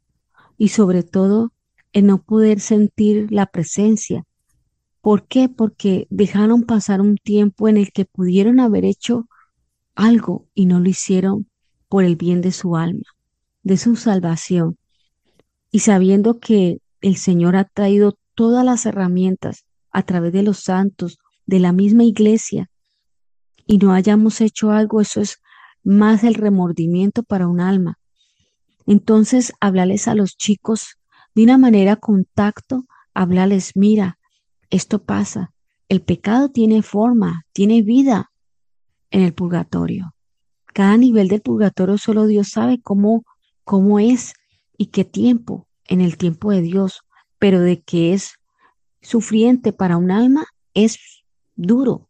[0.58, 1.52] y sobre todo
[1.92, 4.24] el no poder sentir la presencia.
[5.00, 5.48] ¿Por qué?
[5.48, 9.28] Porque dejaron pasar un tiempo en el que pudieron haber hecho
[9.94, 11.48] algo y no lo hicieron
[11.88, 13.04] por el bien de su alma,
[13.62, 14.78] de su salvación.
[15.70, 21.18] Y sabiendo que el Señor ha traído todas las herramientas a través de los santos,
[21.46, 22.70] de la misma iglesia,
[23.66, 25.38] y no hayamos hecho algo, eso es
[25.82, 27.98] más el remordimiento para un alma.
[28.86, 30.96] Entonces, hablarles a los chicos
[31.34, 34.18] de una manera contacto, hablarles, mira,
[34.70, 35.52] esto pasa,
[35.88, 38.30] el pecado tiene forma, tiene vida
[39.10, 40.14] en el purgatorio.
[40.72, 43.24] Cada nivel del purgatorio solo Dios sabe cómo,
[43.64, 44.32] cómo es
[44.78, 47.02] y qué tiempo en el tiempo de Dios,
[47.38, 48.34] pero de que es
[49.02, 50.98] sufriente para un alma es
[51.54, 52.08] duro.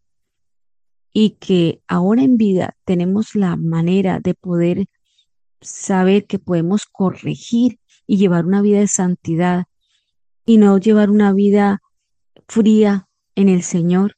[1.13, 4.87] Y que ahora en vida tenemos la manera de poder
[5.61, 9.65] saber que podemos corregir y llevar una vida de santidad
[10.45, 11.81] y no llevar una vida
[12.49, 14.17] fría en el Señor.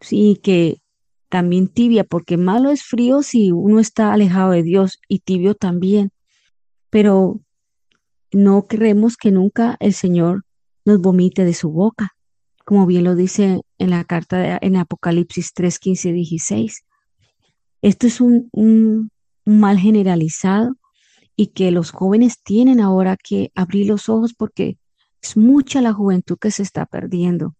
[0.00, 0.82] Sí, que
[1.28, 6.12] también tibia, porque malo es frío si uno está alejado de Dios y tibio también.
[6.90, 7.40] Pero
[8.32, 10.44] no creemos que nunca el Señor
[10.84, 12.15] nos vomite de su boca,
[12.66, 16.84] como bien lo dice en la carta de, en Apocalipsis 3, 15 16.
[17.80, 19.12] Esto es un, un
[19.44, 20.74] mal generalizado
[21.36, 24.78] y que los jóvenes tienen ahora que abrir los ojos porque
[25.22, 27.54] es mucha la juventud que se está perdiendo,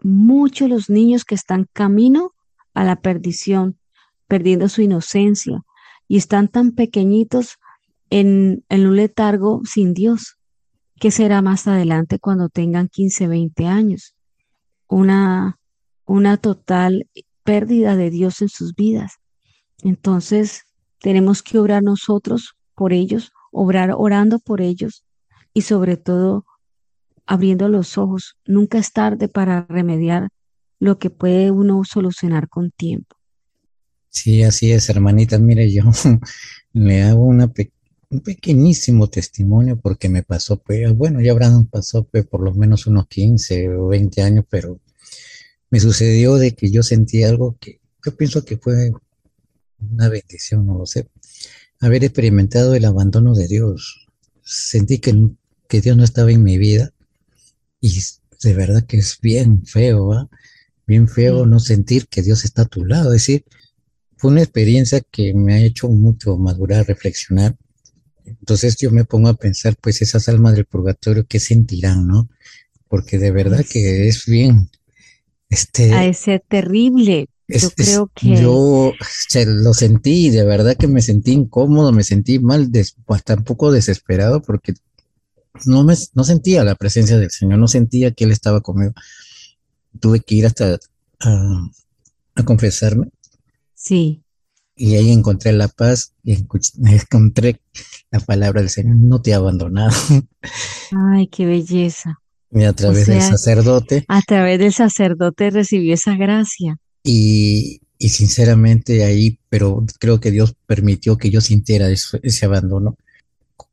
[0.00, 2.30] muchos los niños que están camino
[2.72, 3.78] a la perdición,
[4.28, 5.62] perdiendo su inocencia
[6.08, 7.58] y están tan pequeñitos
[8.08, 10.38] en, en un letargo sin Dios.
[10.98, 14.14] ¿Qué será más adelante cuando tengan 15, 20 años?
[14.88, 15.58] Una,
[16.06, 17.08] una total
[17.44, 19.14] pérdida de Dios en sus vidas.
[19.82, 20.62] Entonces,
[21.00, 25.04] tenemos que obrar nosotros por ellos, obrar orando por ellos
[25.52, 26.44] y sobre todo
[27.26, 28.36] abriendo los ojos.
[28.46, 30.28] Nunca es tarde para remediar
[30.80, 33.16] lo que puede uno solucionar con tiempo.
[34.10, 35.38] Sí, así es, hermanita.
[35.38, 35.84] Mire, yo
[36.72, 37.52] le hago una
[38.10, 42.86] un pequeñísimo testimonio porque me pasó, pues, bueno, ya habrán pasado pues, por lo menos
[42.86, 44.80] unos 15 o 20 años, pero
[45.70, 48.92] me sucedió de que yo sentí algo que yo pienso que fue
[49.92, 51.08] una bendición, no lo sé,
[51.80, 54.06] haber experimentado el abandono de Dios.
[54.42, 55.14] Sentí que,
[55.68, 56.92] que Dios no estaba en mi vida
[57.80, 58.00] y
[58.42, 60.28] de verdad que es bien feo, ¿va?
[60.88, 63.12] bien feo no sentir que Dios está a tu lado.
[63.12, 63.44] Es decir,
[64.16, 67.56] fue una experiencia que me ha hecho mucho madurar, reflexionar.
[68.40, 72.28] Entonces yo me pongo a pensar, pues esas almas del purgatorio, ¿qué sentirán, no?
[72.88, 74.70] Porque de verdad que es bien.
[75.50, 77.28] Este, a ese terrible.
[77.48, 78.36] yo creo que.
[78.36, 78.92] Yo
[79.46, 82.70] lo sentí, de verdad que me sentí incómodo, me sentí mal,
[83.08, 84.74] hasta un poco desesperado, porque
[85.64, 88.94] no, me, no sentía la presencia del Señor, no sentía que Él estaba conmigo
[89.98, 90.78] tuve que ir hasta
[91.20, 93.08] a, confesarme.
[93.74, 94.22] Sí.
[94.80, 96.32] Y ahí encontré la paz y
[96.78, 97.60] encontré
[98.10, 99.94] la palabra del Señor, no te he abandonado.
[101.12, 102.20] Ay, qué belleza.
[102.50, 104.04] Y a través del sacerdote.
[104.08, 106.78] A través del sacerdote recibí esa gracia.
[107.04, 112.96] Y, y sinceramente ahí, pero creo que Dios permitió que yo sintiera ese abandono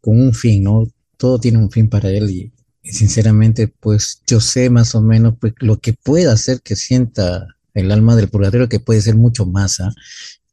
[0.01, 0.87] con un fin, ¿no?
[1.17, 2.51] Todo tiene un fin para Él y,
[2.83, 7.91] sinceramente, pues yo sé más o menos pues, lo que puede hacer que sienta el
[7.91, 9.93] alma del purgatorio, que puede ser mucho más, ¿ah?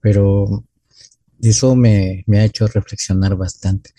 [0.02, 0.64] Pero
[1.40, 3.92] eso me, ha hecho reflexionar bastante.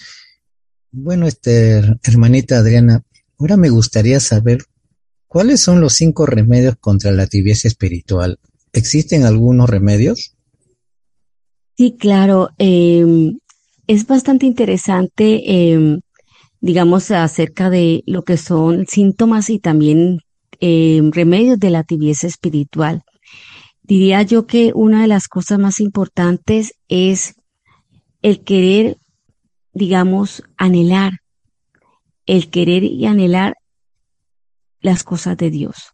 [0.92, 3.04] Bueno, este, hermanita Adriana,
[3.40, 4.60] ahora me gustaría saber
[5.28, 8.40] cuáles son los cinco remedios contra la tibieza espiritual.
[8.72, 10.36] ¿Existen algunos remedios?
[11.76, 12.50] Sí, claro.
[12.60, 13.40] Em,
[13.88, 15.42] es bastante interesante
[15.74, 16.00] em,
[16.64, 20.20] digamos, acerca de lo que son síntomas y también
[20.62, 23.04] eh, remedios de la tibieza espiritual.
[23.84, 27.36] Diría yo que una de las cosas más importantes es
[28.22, 28.98] el querer,
[29.74, 31.20] digamos, anhelar,
[32.26, 33.56] el querer y anhelar
[34.80, 35.92] las cosas de Dios.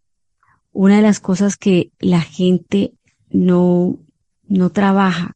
[0.71, 2.93] Una de las cosas que la gente
[3.29, 3.97] no,
[4.43, 5.35] no trabaja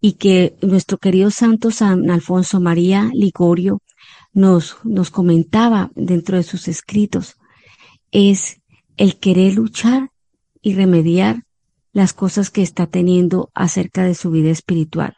[0.00, 3.80] y que nuestro querido Santo San Alfonso María Ligorio
[4.32, 7.36] nos, nos comentaba dentro de sus escritos
[8.10, 8.60] es
[8.96, 10.10] el querer luchar
[10.60, 11.44] y remediar
[11.94, 15.14] las cosas que está teniendo acerca de su vida espiritual.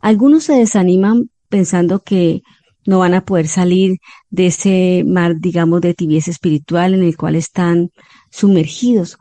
[0.00, 2.42] Algunos se desaniman pensando que
[2.84, 3.98] no van a poder salir
[4.28, 7.90] de ese mar, digamos, de tibieza espiritual en el cual están
[8.30, 9.18] sumergidos,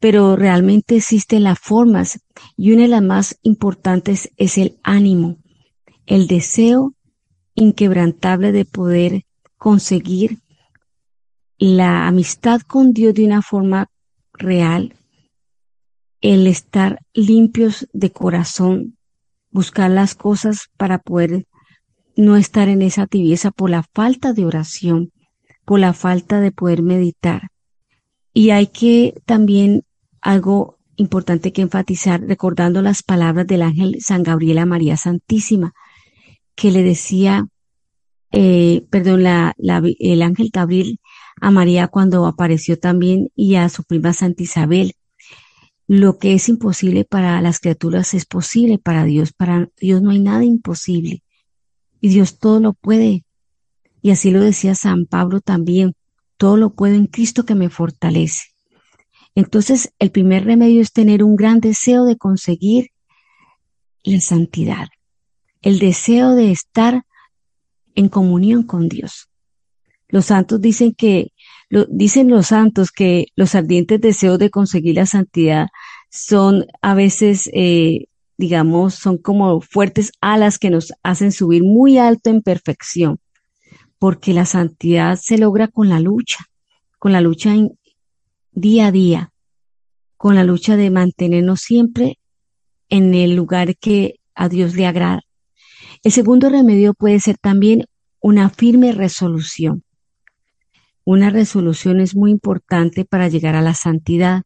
[0.00, 2.20] pero realmente existen las formas
[2.56, 5.38] y una de las más importantes es el ánimo,
[6.06, 6.94] el deseo
[7.54, 9.22] inquebrantable de poder
[9.56, 10.38] conseguir
[11.58, 13.86] la amistad con Dios de una forma
[14.32, 14.96] real,
[16.22, 18.96] el estar limpios de corazón,
[19.50, 21.46] buscar las cosas para poder
[22.16, 25.12] no estar en esa tibieza por la falta de oración,
[25.64, 27.48] por la falta de poder meditar.
[28.32, 29.84] Y hay que también
[30.20, 35.72] algo importante que enfatizar, recordando las palabras del ángel San Gabriel a María Santísima,
[36.54, 37.46] que le decía,
[38.30, 40.98] eh, perdón, la, el ángel Gabriel
[41.40, 44.94] a María cuando apareció también y a su prima Santa Isabel.
[45.86, 49.32] Lo que es imposible para las criaturas es posible para Dios.
[49.32, 51.22] Para Dios no hay nada imposible.
[52.00, 53.24] Y Dios todo lo puede.
[54.00, 55.94] Y así lo decía San Pablo también.
[56.36, 58.52] Todo lo puedo en Cristo que me fortalece.
[59.34, 62.90] Entonces, el primer remedio es tener un gran deseo de conseguir
[64.02, 64.88] la santidad,
[65.62, 67.04] el deseo de estar
[67.94, 69.30] en comunión con Dios.
[70.08, 71.31] Los santos dicen que,
[71.88, 75.68] dicen los santos que los ardientes deseos de conseguir la santidad
[76.10, 78.06] son a veces, eh,
[78.36, 83.18] digamos, son como fuertes alas que nos hacen subir muy alto en perfección,
[83.98, 86.44] porque la santidad se logra con la lucha,
[86.98, 87.54] con la lucha
[88.52, 89.32] día a día,
[90.18, 92.18] con la lucha de mantenernos siempre
[92.90, 95.22] en el lugar que a Dios le agrada.
[96.02, 97.86] El segundo remedio puede ser también
[98.20, 99.84] una firme resolución.
[101.04, 104.42] Una resolución es muy importante para llegar a la santidad,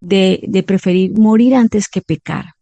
[0.00, 2.54] de, de preferir morir antes que pecar,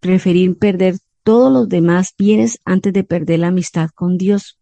[0.00, 4.58] preferir perder todos los demás bienes antes de perder la amistad con Dios,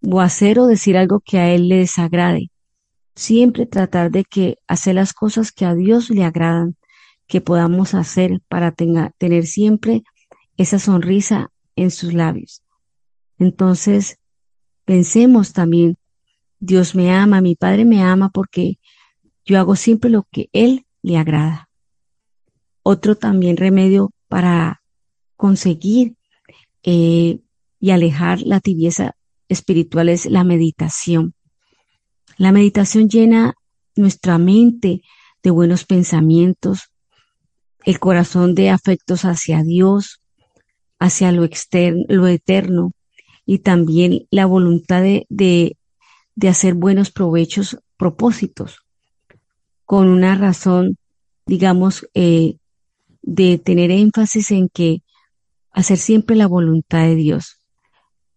[0.00, 2.50] o hacer o decir algo que a Él le desagrade.
[3.14, 6.76] Siempre tratar de que hacer las cosas que a Dios le agradan,
[7.26, 10.02] que podamos hacer para tener siempre
[10.56, 12.62] esa sonrisa en sus labios.
[13.38, 14.18] Entonces,
[14.84, 15.96] pensemos también,
[16.64, 18.78] Dios me ama, mi Padre me ama porque
[19.44, 21.68] yo hago siempre lo que Él le agrada.
[22.84, 24.80] Otro también remedio para
[25.36, 26.14] conseguir
[26.84, 27.40] eh,
[27.80, 29.16] y alejar la tibieza
[29.48, 31.34] espiritual es la meditación.
[32.36, 33.54] La meditación llena
[33.96, 35.02] nuestra mente
[35.42, 36.92] de buenos pensamientos,
[37.84, 40.22] el corazón de afectos hacia Dios,
[41.00, 42.92] hacia lo externo, lo eterno,
[43.44, 45.76] y también la voluntad de,
[46.34, 48.84] de, hacer buenos provechos, propósitos,
[49.84, 50.96] con una razón,
[51.46, 52.56] digamos, eh,
[53.22, 55.02] de tener énfasis en que
[55.70, 57.58] hacer siempre la voluntad de Dios.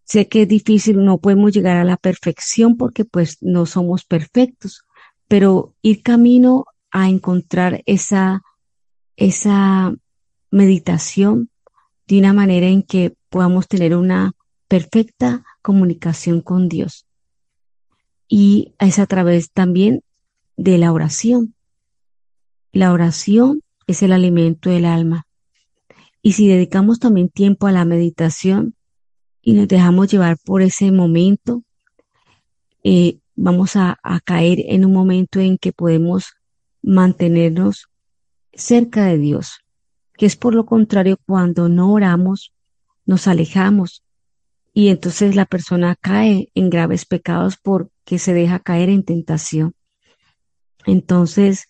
[0.03, 4.85] Sé que es difícil, no podemos llegar a la perfección porque pues no somos perfectos,
[5.27, 8.41] pero ir camino a encontrar esa,
[9.17, 9.93] esa
[10.51, 11.49] meditación
[12.07, 14.33] de una manera en que podamos tener una
[14.67, 17.05] perfecta comunicación con Dios.
[18.27, 20.01] Y es a través también
[20.57, 21.55] de la oración.
[22.71, 25.27] La oración es el alimento del alma.
[26.21, 28.75] Y si dedicamos también tiempo a la meditación
[29.41, 31.63] y nos dejamos llevar por ese momento,
[32.83, 36.33] eh, vamos a, a caer en un momento en que podemos
[36.81, 37.87] mantenernos
[38.53, 39.59] cerca de Dios,
[40.17, 42.53] que es por lo contrario cuando no oramos,
[43.05, 44.03] nos alejamos
[44.73, 47.57] y entonces la persona cae en graves pecados
[48.05, 49.73] porque se deja caer en tentación.
[50.85, 51.69] Entonces,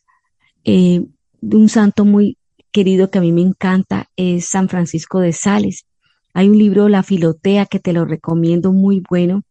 [0.66, 1.02] eh,
[1.42, 2.38] un santo muy
[2.72, 5.86] querido que a mí me encanta es San Francisco de Sales.
[6.34, 9.44] Hay un libro, La Filotea, que te lo recomiendo muy bueno,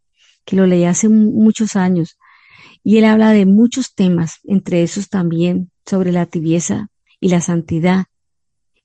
[0.44, 2.18] que lo leí hace muchos años.
[2.82, 8.04] Y él habla de muchos temas, entre esos también sobre la tibieza y la santidad.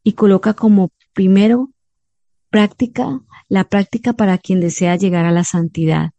[0.04, 1.72] Y coloca como primero
[2.50, 3.20] práctica,
[3.50, 6.12] la práctica para quien desea llegar a la santidad.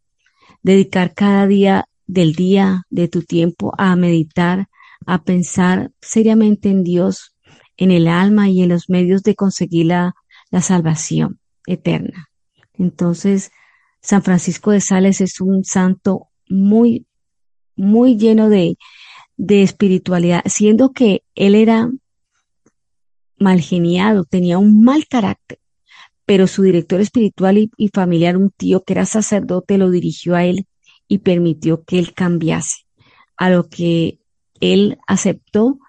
[0.62, 4.68] Dedicar cada día del día, de tu tiempo, a meditar,
[5.06, 7.34] a pensar seriamente en Dios,
[7.76, 10.14] en el alma y en los medios de conseguir la,
[10.50, 12.28] la salvación eterna.
[12.74, 13.50] Entonces,
[14.02, 17.06] San Francisco de Sales es un santo muy,
[17.76, 18.76] muy lleno de,
[19.36, 21.90] de espiritualidad, siendo que él era
[23.38, 25.58] mal geniado, tenía un mal carácter,
[26.30, 30.68] pero su director espiritual y, familiar, un tío que era sacerdote, lo dirigió a él
[31.08, 32.86] y permitió que él cambiase,
[33.36, 34.20] a lo que
[34.60, 35.80] él aceptó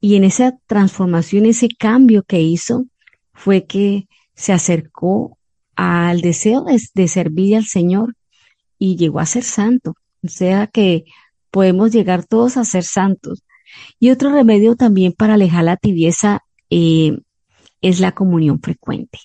[0.00, 2.86] y en esa transformación, ese cambio que hizo,
[3.32, 5.38] fue que se acercó
[5.76, 8.16] al deseo de, servir al Señor
[8.80, 9.94] y llegó a ser santo.
[10.24, 11.04] O sea que
[11.52, 13.44] podemos llegar todos a ser santos.
[14.00, 17.20] Y otro remedio también para alejar la tibieza eh,
[17.82, 19.20] es la comunión frecuente.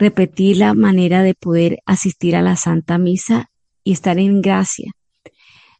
[0.00, 3.50] Repetir la manera de poder asistir a la Santa Misa
[3.84, 4.90] y estar en gracia,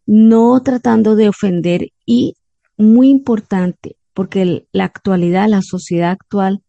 [0.06, 2.34] no tratando de ofender y
[2.76, 6.62] muy importante, porque la actualidad, la sociedad actual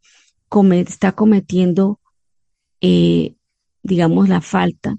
[0.72, 2.00] está cometiendo
[2.82, 3.36] eh,
[3.84, 4.98] digamos, la falta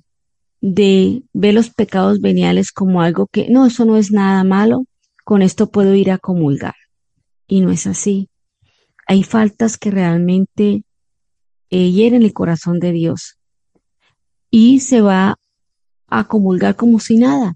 [0.61, 4.87] de ver los pecados veniales como algo que, no, eso no es nada malo,
[5.25, 6.75] con esto puedo ir a comulgar.
[7.49, 8.29] Y no es así.
[9.07, 10.85] Hay faltas que realmente
[11.73, 13.39] hieren el corazón de Dios.
[14.51, 15.37] Y se va
[16.09, 17.55] a comulgar como si nada,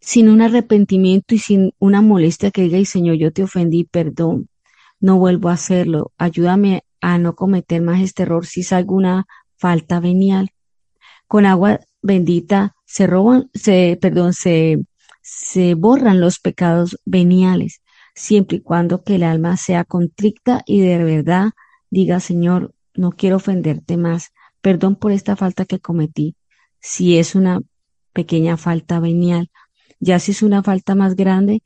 [0.00, 4.48] sin un arrepentimiento y sin una molestia que diga, Señor, yo te ofendí, perdón,
[5.00, 10.00] no vuelvo a hacerlo, ayúdame a no cometer más este error si es alguna falta
[10.00, 10.50] venial.
[11.26, 14.84] Con agua bendita se roban, se, perdón, se,
[15.22, 17.82] se borran los pecados veniales,
[18.14, 21.50] siempre y cuando que el alma sea contricta y de verdad
[21.90, 26.34] diga, Señor, no quiero ofenderte más, perdón por esta falta que cometí,
[26.80, 27.60] si es una
[28.12, 29.50] pequeña falta venial.
[30.00, 31.62] Ya si es una falta más grande,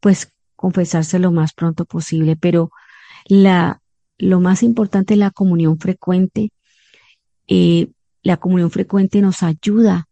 [0.00, 2.70] pues confesarse lo más pronto posible, pero
[3.26, 3.80] la
[4.18, 6.52] lo más importante es la comunión frecuente.
[7.48, 7.88] Eh,
[8.22, 10.08] la comunión frecuente nos ayuda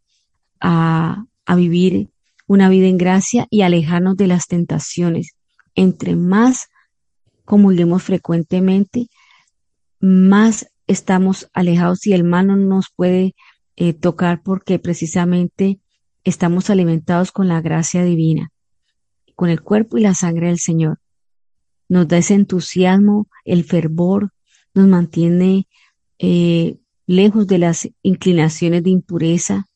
[0.60, 2.10] a, a vivir
[2.46, 5.34] una vida en gracia y alejarnos de las tentaciones.
[5.74, 6.68] Entre más
[7.44, 9.08] comulguemos frecuentemente,
[10.02, 13.34] más estamos alejados y el mal no nos puede
[13.76, 15.80] eh, tocar porque precisamente
[16.24, 18.50] estamos alimentados con la gracia divina,
[19.34, 20.98] con el cuerpo y la sangre del Señor
[21.92, 24.32] nos da ese entusiasmo, el fervor,
[24.72, 25.68] nos mantiene
[26.18, 29.66] eh, lejos de las inclinaciones de impureza.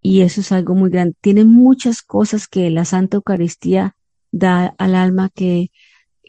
[0.00, 1.16] Y eso es algo muy grande.
[1.20, 3.94] Tiene muchas cosas que la Santa Eucaristía
[4.32, 5.70] da al alma que,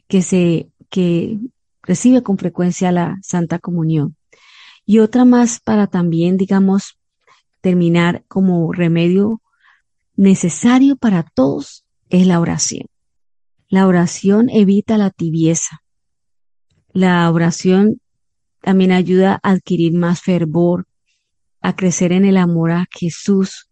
[0.09, 1.39] que se, que
[1.89, 4.15] recibe con frecuencia la Santa Comunión.
[4.85, 6.99] Y otra más para también, digamos,
[7.61, 9.41] terminar como remedio
[10.15, 12.85] necesario para todos es la oración.
[13.69, 15.81] La oración evita la tibieza.
[16.93, 17.99] La oración
[18.61, 20.85] también ayuda a adquirir más fervor,
[21.59, 23.67] a crecer en el amor a Jesús.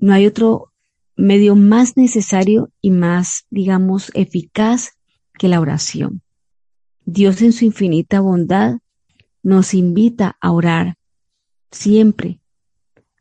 [0.00, 0.70] No hay otro
[1.16, 4.98] medio más necesario y más, digamos, eficaz
[5.38, 6.20] que la oración.
[7.10, 8.80] Dios en su infinita bondad
[9.42, 10.98] nos invita a orar
[11.70, 12.42] siempre.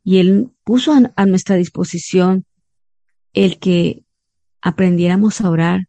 [0.03, 2.45] Y Él puso a, nuestra disposición
[3.31, 4.03] el que
[4.59, 5.85] aprendiéramos a orar,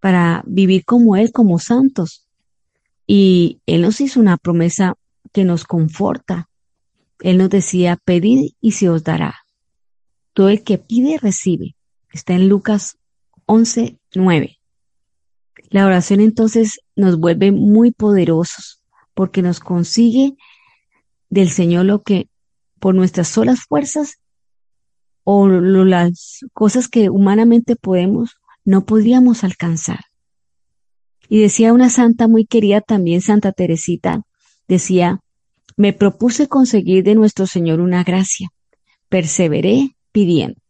[0.00, 2.26] para vivir como Él, como santos.
[3.06, 4.94] Y Él nos hizo una promesa
[5.34, 6.48] que nos conforta.
[7.20, 9.34] Él nos decía, pedid y se os dará.
[10.32, 11.76] Todo el que pide, recibe.
[12.10, 12.96] Está en Lucas
[13.44, 14.55] 11, 9.
[15.68, 18.82] La oración entonces nos vuelve muy poderosos
[19.14, 20.36] porque nos consigue
[21.28, 22.28] del Señor lo que
[22.78, 24.18] por nuestras solas fuerzas
[25.24, 30.00] o las cosas que humanamente podemos no podríamos alcanzar.
[31.28, 34.22] Y decía una santa muy querida también, Santa Teresita,
[34.68, 35.20] decía,
[35.76, 38.50] me propuse conseguir de nuestro Señor una gracia,
[39.08, 40.60] perseveré pidiendo.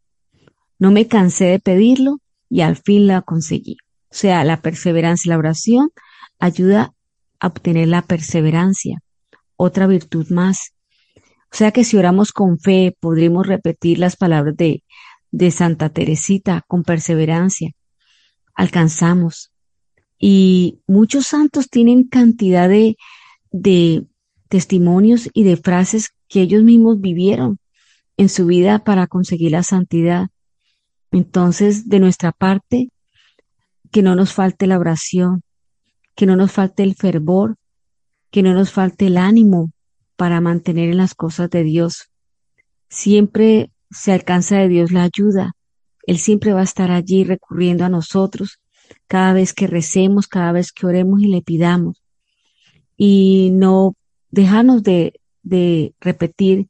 [0.78, 2.18] No me cansé de pedirlo
[2.48, 3.76] y al fin la conseguí.
[4.10, 5.90] O sea, la perseverancia, la oración
[6.38, 6.92] ayuda
[7.40, 9.00] a obtener la perseverancia,
[9.56, 10.72] otra virtud más.
[11.52, 14.84] O sea que si oramos con fe, podremos repetir las palabras de,
[15.30, 17.72] de Santa Teresita con perseverancia
[18.56, 19.52] alcanzamos.
[20.18, 22.96] Y muchos santos tienen cantidad de,
[23.52, 24.06] de
[24.48, 27.58] testimonios y de frases que ellos mismos vivieron
[28.16, 30.28] en su vida para conseguir la santidad.
[31.12, 32.88] Entonces, de nuestra parte,
[33.90, 35.42] que no nos falte la oración,
[36.14, 37.56] que no nos falte el fervor,
[38.30, 39.72] que no nos falte el ánimo
[40.16, 42.10] para mantener en las cosas de Dios.
[42.88, 45.52] Siempre se alcanza de Dios la ayuda.
[46.06, 48.60] Él siempre va a estar allí recurriendo a nosotros
[49.06, 52.02] cada vez que recemos, cada vez que oremos y le pidamos.
[52.96, 53.94] Y no
[54.30, 56.68] dejarnos de, de repetir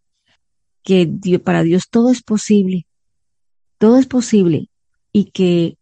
[0.82, 2.86] que para Dios todo es posible,
[3.78, 4.70] todo es posible
[5.12, 5.75] y que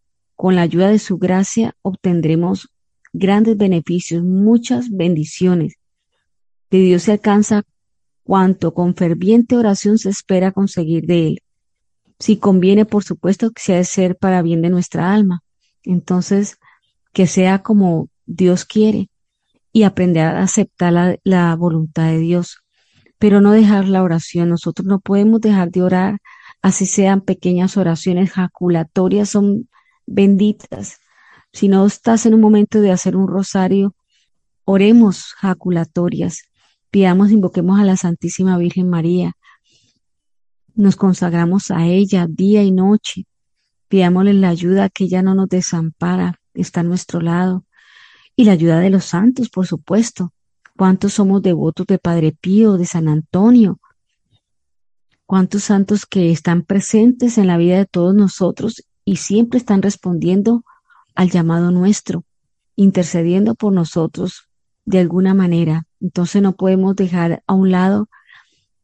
[0.45, 2.69] con la ayuda de su gracia obtendremos
[3.15, 5.77] grandes beneficios, muchas bendiciones.
[6.71, 7.63] De Dios se alcanza
[8.25, 11.43] cuanto con ferviente oración se espera conseguir de Él.
[12.19, 15.43] Si conviene, por supuesto, que sea de ser para bien de nuestra alma.
[15.83, 16.59] Entonces,
[17.15, 19.09] que sea como Dios quiere
[19.73, 22.59] y aprender a aceptar la, la voluntad de Dios,
[23.19, 24.51] pero no dejar la oración.
[24.51, 26.19] Nosotros no podemos dejar de orar,
[26.61, 29.71] así sean pequeñas oraciones jaculatorias, son
[30.07, 30.99] benditas.
[31.53, 33.95] Si no estás en un momento de hacer un rosario,
[34.65, 36.43] oremos jaculatorias,
[36.91, 39.35] pidamos, invoquemos a la Santísima Virgen María,
[40.75, 43.27] nos consagramos a ella día y noche,
[43.89, 47.65] pidámosle la ayuda que ella no nos desampara, está a nuestro lado,
[48.35, 50.33] y la ayuda de los santos, por supuesto.
[50.77, 53.79] ¿Cuántos somos devotos de Padre Pío, de San Antonio?
[55.25, 60.65] ¿Cuántos santos que están presentes en la vida de todos nosotros y siempre están respondiendo
[61.15, 62.25] al llamado nuestro,
[62.77, 64.49] intercediendo por nosotros
[64.85, 65.87] de alguna manera.
[66.01, 68.09] Entonces no podemos dejar a un lado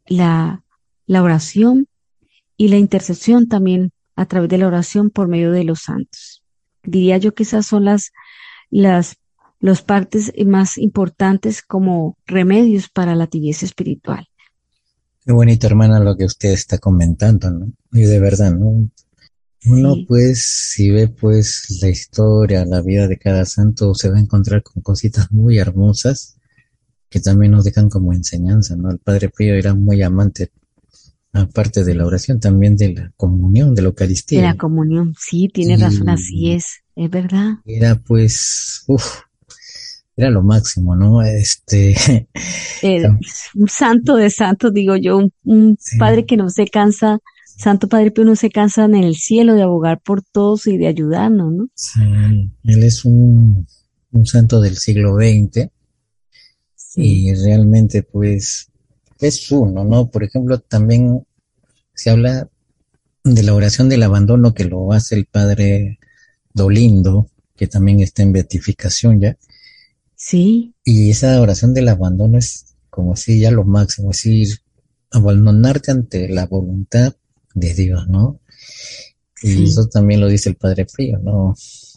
[0.06, 0.62] la,
[1.06, 1.88] la oración
[2.56, 6.42] y la intercesión también a través de la oración por medio de los santos.
[6.82, 8.12] Diría yo que esas son las,
[8.70, 9.16] las
[9.60, 14.26] los partes más importantes como remedios para la tibieza espiritual.
[15.24, 17.72] Qué bonito, hermana, lo que usted está comentando, ¿no?
[17.92, 18.88] Y de verdad, ¿no?
[19.66, 24.20] Uno pues si ve pues la historia, la vida de cada santo, se va a
[24.20, 26.36] encontrar con cositas muy hermosas
[27.10, 28.90] que también nos dejan como enseñanza, ¿no?
[28.90, 30.52] El Padre Pío era muy amante,
[31.32, 34.40] aparte de la oración, también de la comunión, de la Eucaristía.
[34.40, 37.54] De la comunión, sí, tiene razón, así es, es verdad.
[37.64, 39.22] Era pues, uff,
[40.16, 41.22] era lo máximo, ¿no?
[41.22, 41.96] Este.
[43.54, 47.18] un santo de santos, digo yo, un, padre que no se cansa
[47.60, 50.86] Santo Padre Pío no se cansa en el cielo de abogar por todos y de
[50.86, 51.68] ayudarnos, ¿no?
[51.74, 52.00] Sí,
[52.64, 53.66] él es un,
[54.24, 55.68] santo del siglo XX
[56.96, 58.70] y realmente pues
[59.20, 60.10] es uno, ¿no?
[60.10, 61.26] Por ejemplo, también
[61.94, 62.48] se habla
[63.24, 65.98] de la oración del abandono que lo hace el Padre
[66.54, 69.36] Dolindo, que también está en beatificación ya.
[70.16, 70.74] Sí.
[70.82, 74.60] Y esa oración del abandono es como si ya lo máximo, es decir,
[75.10, 77.14] abandonarte ante la voluntad
[77.54, 78.40] de Dios, ¿no?
[79.42, 81.54] Y eso también lo dice el Padre Frío, ¿no?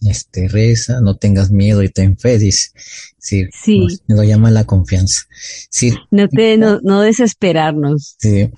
[0.07, 2.71] Este, reza, no tengas miedo y ten fe, dice.
[3.17, 3.45] Sí.
[3.53, 3.85] sí.
[4.07, 5.23] lo llama la confianza.
[5.69, 5.93] Sí.
[6.09, 8.15] No te, no, no desesperarnos.
[8.17, 8.49] Sí.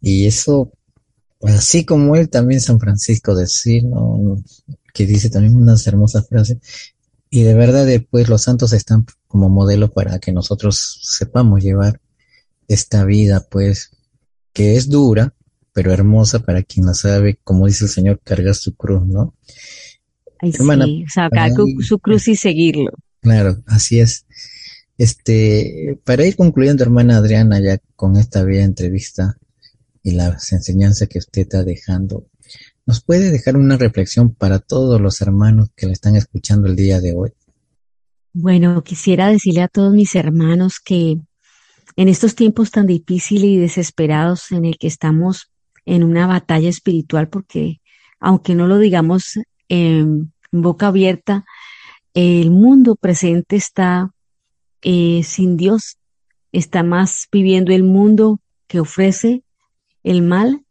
[0.00, 0.72] Y eso,
[1.42, 4.42] así como él, también San Francisco decir, ¿no?
[4.94, 6.58] Que dice también unas hermosas frases.
[7.28, 12.00] Y de verdad, después los santos están como modelo para que nosotros sepamos llevar
[12.68, 13.90] esta vida, pues,
[14.52, 15.34] que es dura,
[15.72, 19.34] pero hermosa para quien la sabe, como dice el Señor, cargar su cruz, ¿no?
[20.40, 21.50] Ay, sí, sacar
[21.80, 22.92] su cruz y seguirlo.
[23.20, 24.26] Claro, así es.
[24.96, 29.36] Este, para ir concluyendo, hermana Adriana, ya con esta bella entrevista
[30.02, 32.26] y las enseñanzas que usted está dejando,
[32.86, 37.00] ¿nos puede dejar una reflexión para todos los hermanos que le están escuchando el día
[37.00, 37.32] de hoy?
[38.32, 41.18] Bueno, quisiera decirle a todos mis hermanos que
[41.96, 45.49] en estos tiempos tan difíciles y desesperados en el que estamos
[45.86, 47.80] en una batalla espiritual porque
[48.20, 51.44] aunque no lo digamos en boca abierta,
[52.14, 54.10] el mundo presente está
[54.82, 55.98] eh, sin Dios,
[56.52, 59.42] está más viviendo el mundo que ofrece
[60.02, 60.64] el mal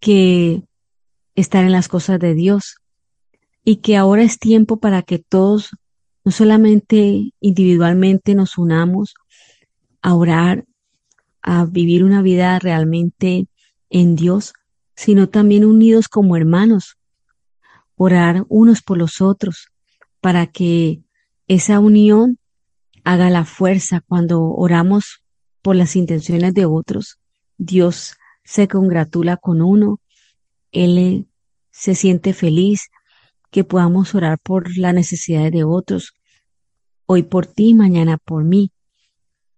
[0.00, 0.62] que
[1.34, 2.76] estar en las cosas de Dios.
[3.64, 5.70] Y que ahora es tiempo para que todos,
[6.24, 9.14] no solamente individualmente nos unamos
[10.00, 10.64] a orar,
[11.42, 13.46] a vivir una vida realmente
[13.90, 14.54] en Dios,
[14.94, 16.96] sino también unidos como hermanos,
[17.96, 19.68] orar unos por los otros,
[20.20, 21.02] para que
[21.48, 22.38] esa unión
[23.04, 25.22] haga la fuerza cuando oramos
[25.62, 27.18] por las intenciones de otros.
[27.58, 28.14] Dios
[28.44, 30.00] se congratula con uno,
[30.72, 31.26] Él
[31.70, 32.88] se siente feliz
[33.50, 36.14] que podamos orar por las necesidades de otros,
[37.06, 38.70] hoy por ti, mañana por mí,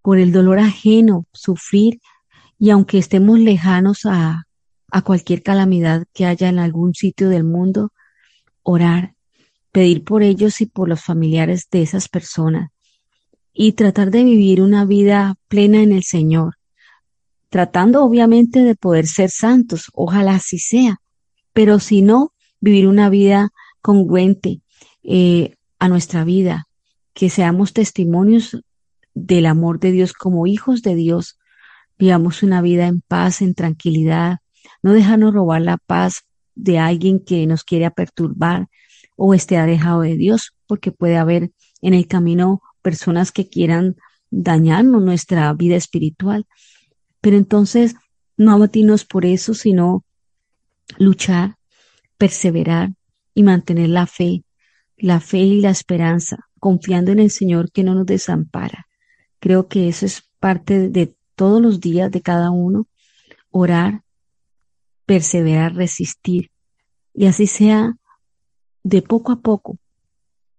[0.01, 2.01] por el dolor ajeno, sufrir
[2.63, 4.45] y aunque estemos lejanos a,
[4.89, 7.93] a cualquier calamidad que haya en algún sitio del mundo,
[8.63, 9.17] orar,
[9.73, 12.71] pedir por ellos y por los familiares de esas personas,
[13.53, 16.55] y tratar de vivir una vida plena en el Señor,
[17.49, 21.01] tratando obviamente de poder ser santos, ojalá así sea,
[21.53, 23.51] pero si no, vivir una vida
[23.81, 24.61] congruente
[25.03, 26.69] eh, a nuestra vida,
[27.13, 28.57] que seamos testimonios
[29.15, 31.41] del amor de Dios como hijos de Dios,
[31.99, 34.39] vivamos una vida en paz, en tranquilidad,
[34.83, 36.25] no dejarnos robar la paz
[36.55, 38.69] de alguien que nos quiere perturbar
[39.17, 43.97] o esté alejado de Dios, porque puede haber en el camino personas que quieran
[44.31, 46.47] dañarnos nuestra vida espiritual.
[47.21, 47.95] Pero entonces
[48.37, 50.05] no abatirnos por eso, sino
[50.99, 51.57] luchar,
[52.19, 52.93] perseverar
[53.35, 54.45] y mantener la fe,
[54.97, 58.87] la fe y la esperanza, confiando en el Señor que no nos desampara.
[59.39, 62.87] Creo que eso es parte de todos los días de cada uno,
[63.51, 64.05] orar,
[65.07, 66.53] perseverar, resistir,
[67.13, 67.97] y así sea
[68.85, 69.77] de poco a poco.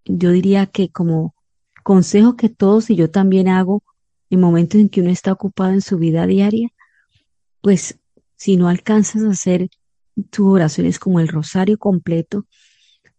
[0.04, 1.36] Yo diría que como
[1.84, 3.82] consejo que todos y yo también hago
[4.30, 6.68] en momentos en que uno está ocupado en su vida diaria,
[7.62, 7.98] pues
[8.36, 9.70] si no alcanzas a hacer
[10.32, 12.46] tus oraciones como el rosario completo,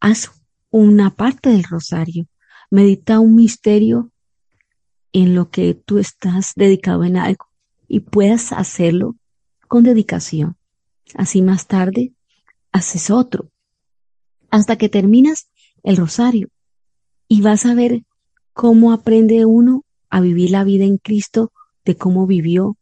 [0.00, 0.30] haz
[0.68, 2.26] una parte del rosario,
[2.70, 4.10] medita un misterio
[5.14, 7.53] en lo que tú estás dedicado en algo
[7.95, 9.14] y puedas hacerlo
[9.68, 10.57] con dedicación.
[11.14, 12.12] Así más tarde
[12.72, 13.53] haces otro,
[14.51, 15.49] hasta que terminas
[15.84, 16.49] el rosario
[17.28, 18.03] y vas a ver
[18.53, 21.53] cómo aprende uno a vivir la vida en Cristo,
[21.84, 22.76] de cómo vivió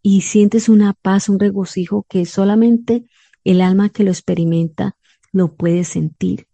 [0.00, 3.04] y sientes una paz, un regocijo que solamente
[3.42, 4.96] el alma que lo experimenta
[5.32, 6.46] lo puede sentir.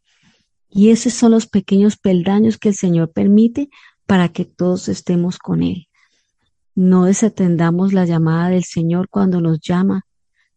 [0.71, 3.69] Y esos son los pequeños peldaños que el Señor permite
[4.07, 5.88] para que todos estemos con Él.
[6.79, 10.07] No desatendamos la llamada del Señor cuando nos llama.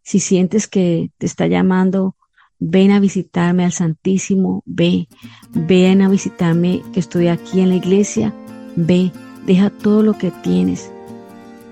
[0.04, 2.16] Si sientes que te está llamando,
[2.60, 5.08] ven a visitarme al Santísimo, ve,
[5.52, 8.36] ven a visitarme que estoy aquí en la iglesia,
[8.76, 9.12] ve,
[9.48, 10.92] deja todo lo que tienes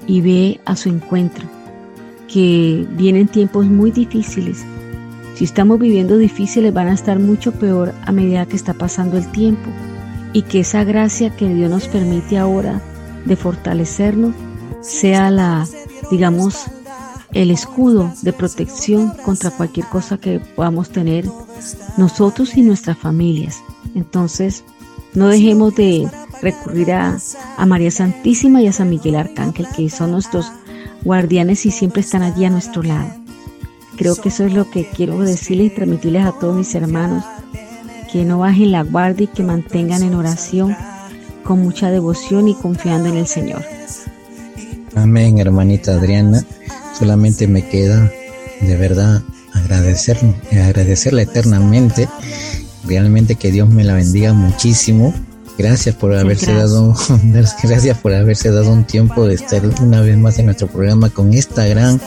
[0.07, 1.47] y ve a su encuentro
[2.27, 4.65] que vienen tiempos muy difíciles.
[5.35, 9.31] Si estamos viviendo difíciles van a estar mucho peor a medida que está pasando el
[9.31, 9.69] tiempo
[10.33, 12.81] y que esa gracia que Dios nos permite ahora
[13.25, 14.33] de fortalecernos
[14.81, 15.67] sea la,
[16.11, 16.65] digamos,
[17.33, 21.25] el escudo de protección contra cualquier cosa que podamos tener
[21.97, 23.61] nosotros y nuestras familias.
[23.95, 24.63] Entonces,
[25.13, 26.07] no dejemos de
[26.41, 27.17] recurrir a,
[27.57, 30.51] a María Santísima y a San Miguel Arcángel, que son nuestros
[31.03, 33.09] guardianes y siempre están allí a nuestro lado.
[33.97, 37.25] Creo que eso es lo que quiero decirles y transmitirles a todos mis hermanos,
[38.11, 40.75] que no bajen la guardia y que mantengan en oración
[41.49, 43.65] con mucha devoción y confiando en el Señor.
[44.93, 46.45] Amén, hermanita Adriana.
[46.93, 48.11] Solamente me queda
[48.61, 49.23] de verdad
[49.55, 50.19] agradecer,
[50.51, 52.07] agradecerle eternamente.
[52.85, 55.11] Realmente que Dios me la bendiga muchísimo
[55.57, 56.95] Gracias por haberse dado,
[57.63, 61.33] gracias por haberse dado un tiempo de estar una vez más en nuestro programa con
[61.33, 61.99] esta gran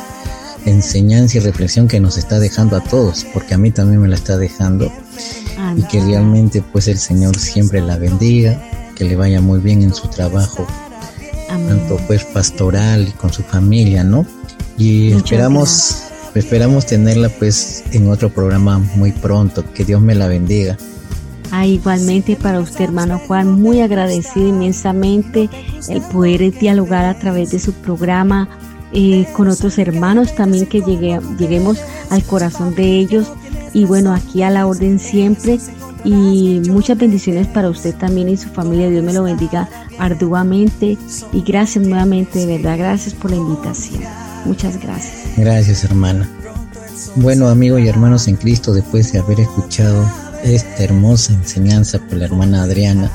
[0.65, 4.15] enseñanza y reflexión que nos está dejando a todos, porque a mí también me la
[4.15, 4.91] está dejando.
[5.77, 8.59] Y que realmente pues el Señor siempre la bendiga,
[9.03, 10.65] que le vaya muy bien en su trabajo,
[11.49, 14.25] tanto pues pastoral y con su familia, ¿no?
[14.79, 16.05] Y esperamos,
[16.37, 19.65] esperamos tenerla pues en otro programa muy pronto.
[19.75, 20.77] Que Dios me la bendiga.
[21.51, 25.51] Ah, igualmente para usted, hermano Juan, muy agradecido inmensamente
[25.89, 28.49] el poder dialogar a través de su programa
[28.93, 31.79] eh, con otros hermanos, también que llegue, lleguemos
[32.11, 33.27] al corazón de ellos.
[33.75, 35.59] Y bueno, aquí a la orden siempre.
[36.05, 38.91] Y muchas bendiciones para usted también y su familia.
[38.91, 40.99] Dios me lo bendiga arduamente.
[41.33, 44.03] Y gracias nuevamente, de verdad, gracias por la invitación.
[44.45, 45.37] Muchas gracias.
[45.37, 46.29] Gracias, hermana.
[47.17, 50.11] Bueno, amigos y hermanos en Cristo, después de haber escuchado
[50.43, 53.11] esta hermosa enseñanza por la hermana Adriana,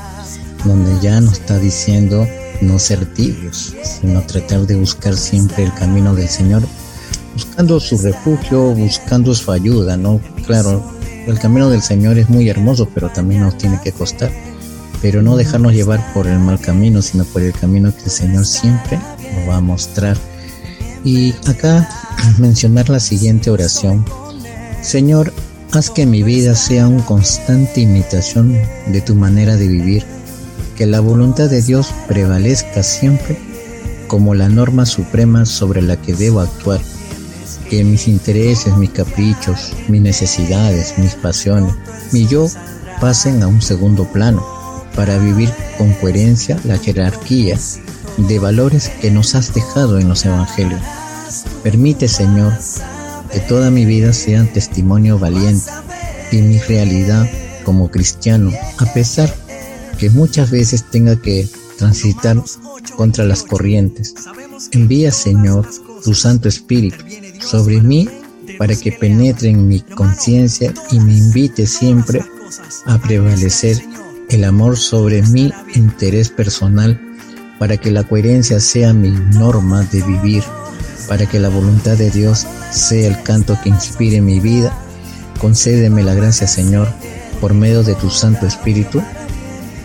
[0.64, 2.26] donde ya nos está diciendo
[2.60, 6.62] no ser tibios, sino tratar de buscar siempre el camino del Señor,
[7.34, 10.20] buscando su refugio, buscando su ayuda, ¿no?
[10.46, 10.97] Claro,
[11.32, 14.30] el camino del Señor es muy hermoso, pero también nos tiene que costar,
[15.02, 18.46] pero no dejarnos llevar por el mal camino, sino por el camino que el Señor
[18.46, 20.16] siempre nos va a mostrar.
[21.04, 21.88] Y acá
[22.38, 24.04] mencionar la siguiente oración.
[24.82, 25.32] Señor,
[25.70, 28.56] Haz que mi vida sea una constante imitación
[28.86, 30.02] de tu manera de vivir,
[30.76, 33.38] que la voluntad de Dios prevalezca siempre
[34.06, 36.80] como la norma suprema sobre la que debo actuar,
[37.70, 41.74] que mis intereses, mis caprichos, mis necesidades, mis pasiones,
[42.12, 42.48] mi yo
[43.00, 44.44] pasen a un segundo plano
[44.94, 47.58] para vivir con coherencia la jerarquía
[48.16, 50.80] de valores que nos has dejado en los evangelios.
[51.62, 52.52] Permite, Señor,
[53.32, 55.70] que toda mi vida sea testimonio valiente
[56.32, 57.28] y mi realidad
[57.64, 59.32] como cristiano, a pesar
[59.98, 62.42] que muchas veces tenga que transitar
[62.96, 64.14] contra las corrientes.
[64.72, 65.68] Envía, Señor,
[66.02, 67.04] tu Santo Espíritu
[67.40, 68.08] sobre mí
[68.58, 72.24] para que penetre en mi conciencia y me invite siempre
[72.86, 73.82] a prevalecer
[74.30, 77.00] el amor sobre mi interés personal,
[77.58, 80.44] para que la coherencia sea mi norma de vivir,
[81.08, 84.76] para que la voluntad de Dios sea el canto que inspire mi vida.
[85.40, 86.88] Concédeme la gracia, Señor,
[87.40, 89.02] por medio de tu Santo Espíritu,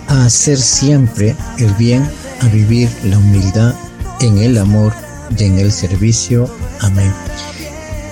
[0.07, 2.07] a hacer siempre el bien,
[2.41, 3.73] a vivir la humildad
[4.19, 4.93] en el amor
[5.37, 6.49] y en el servicio.
[6.83, 7.11] Amén.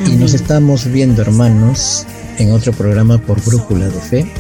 [0.06, 2.08] Y nos estamos viendo, hermanos,
[2.38, 4.34] en otro programa por Brújula de Fe.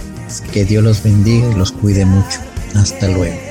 [0.51, 2.39] Que Dios los bendiga y los cuide mucho.
[2.73, 3.51] Hasta luego.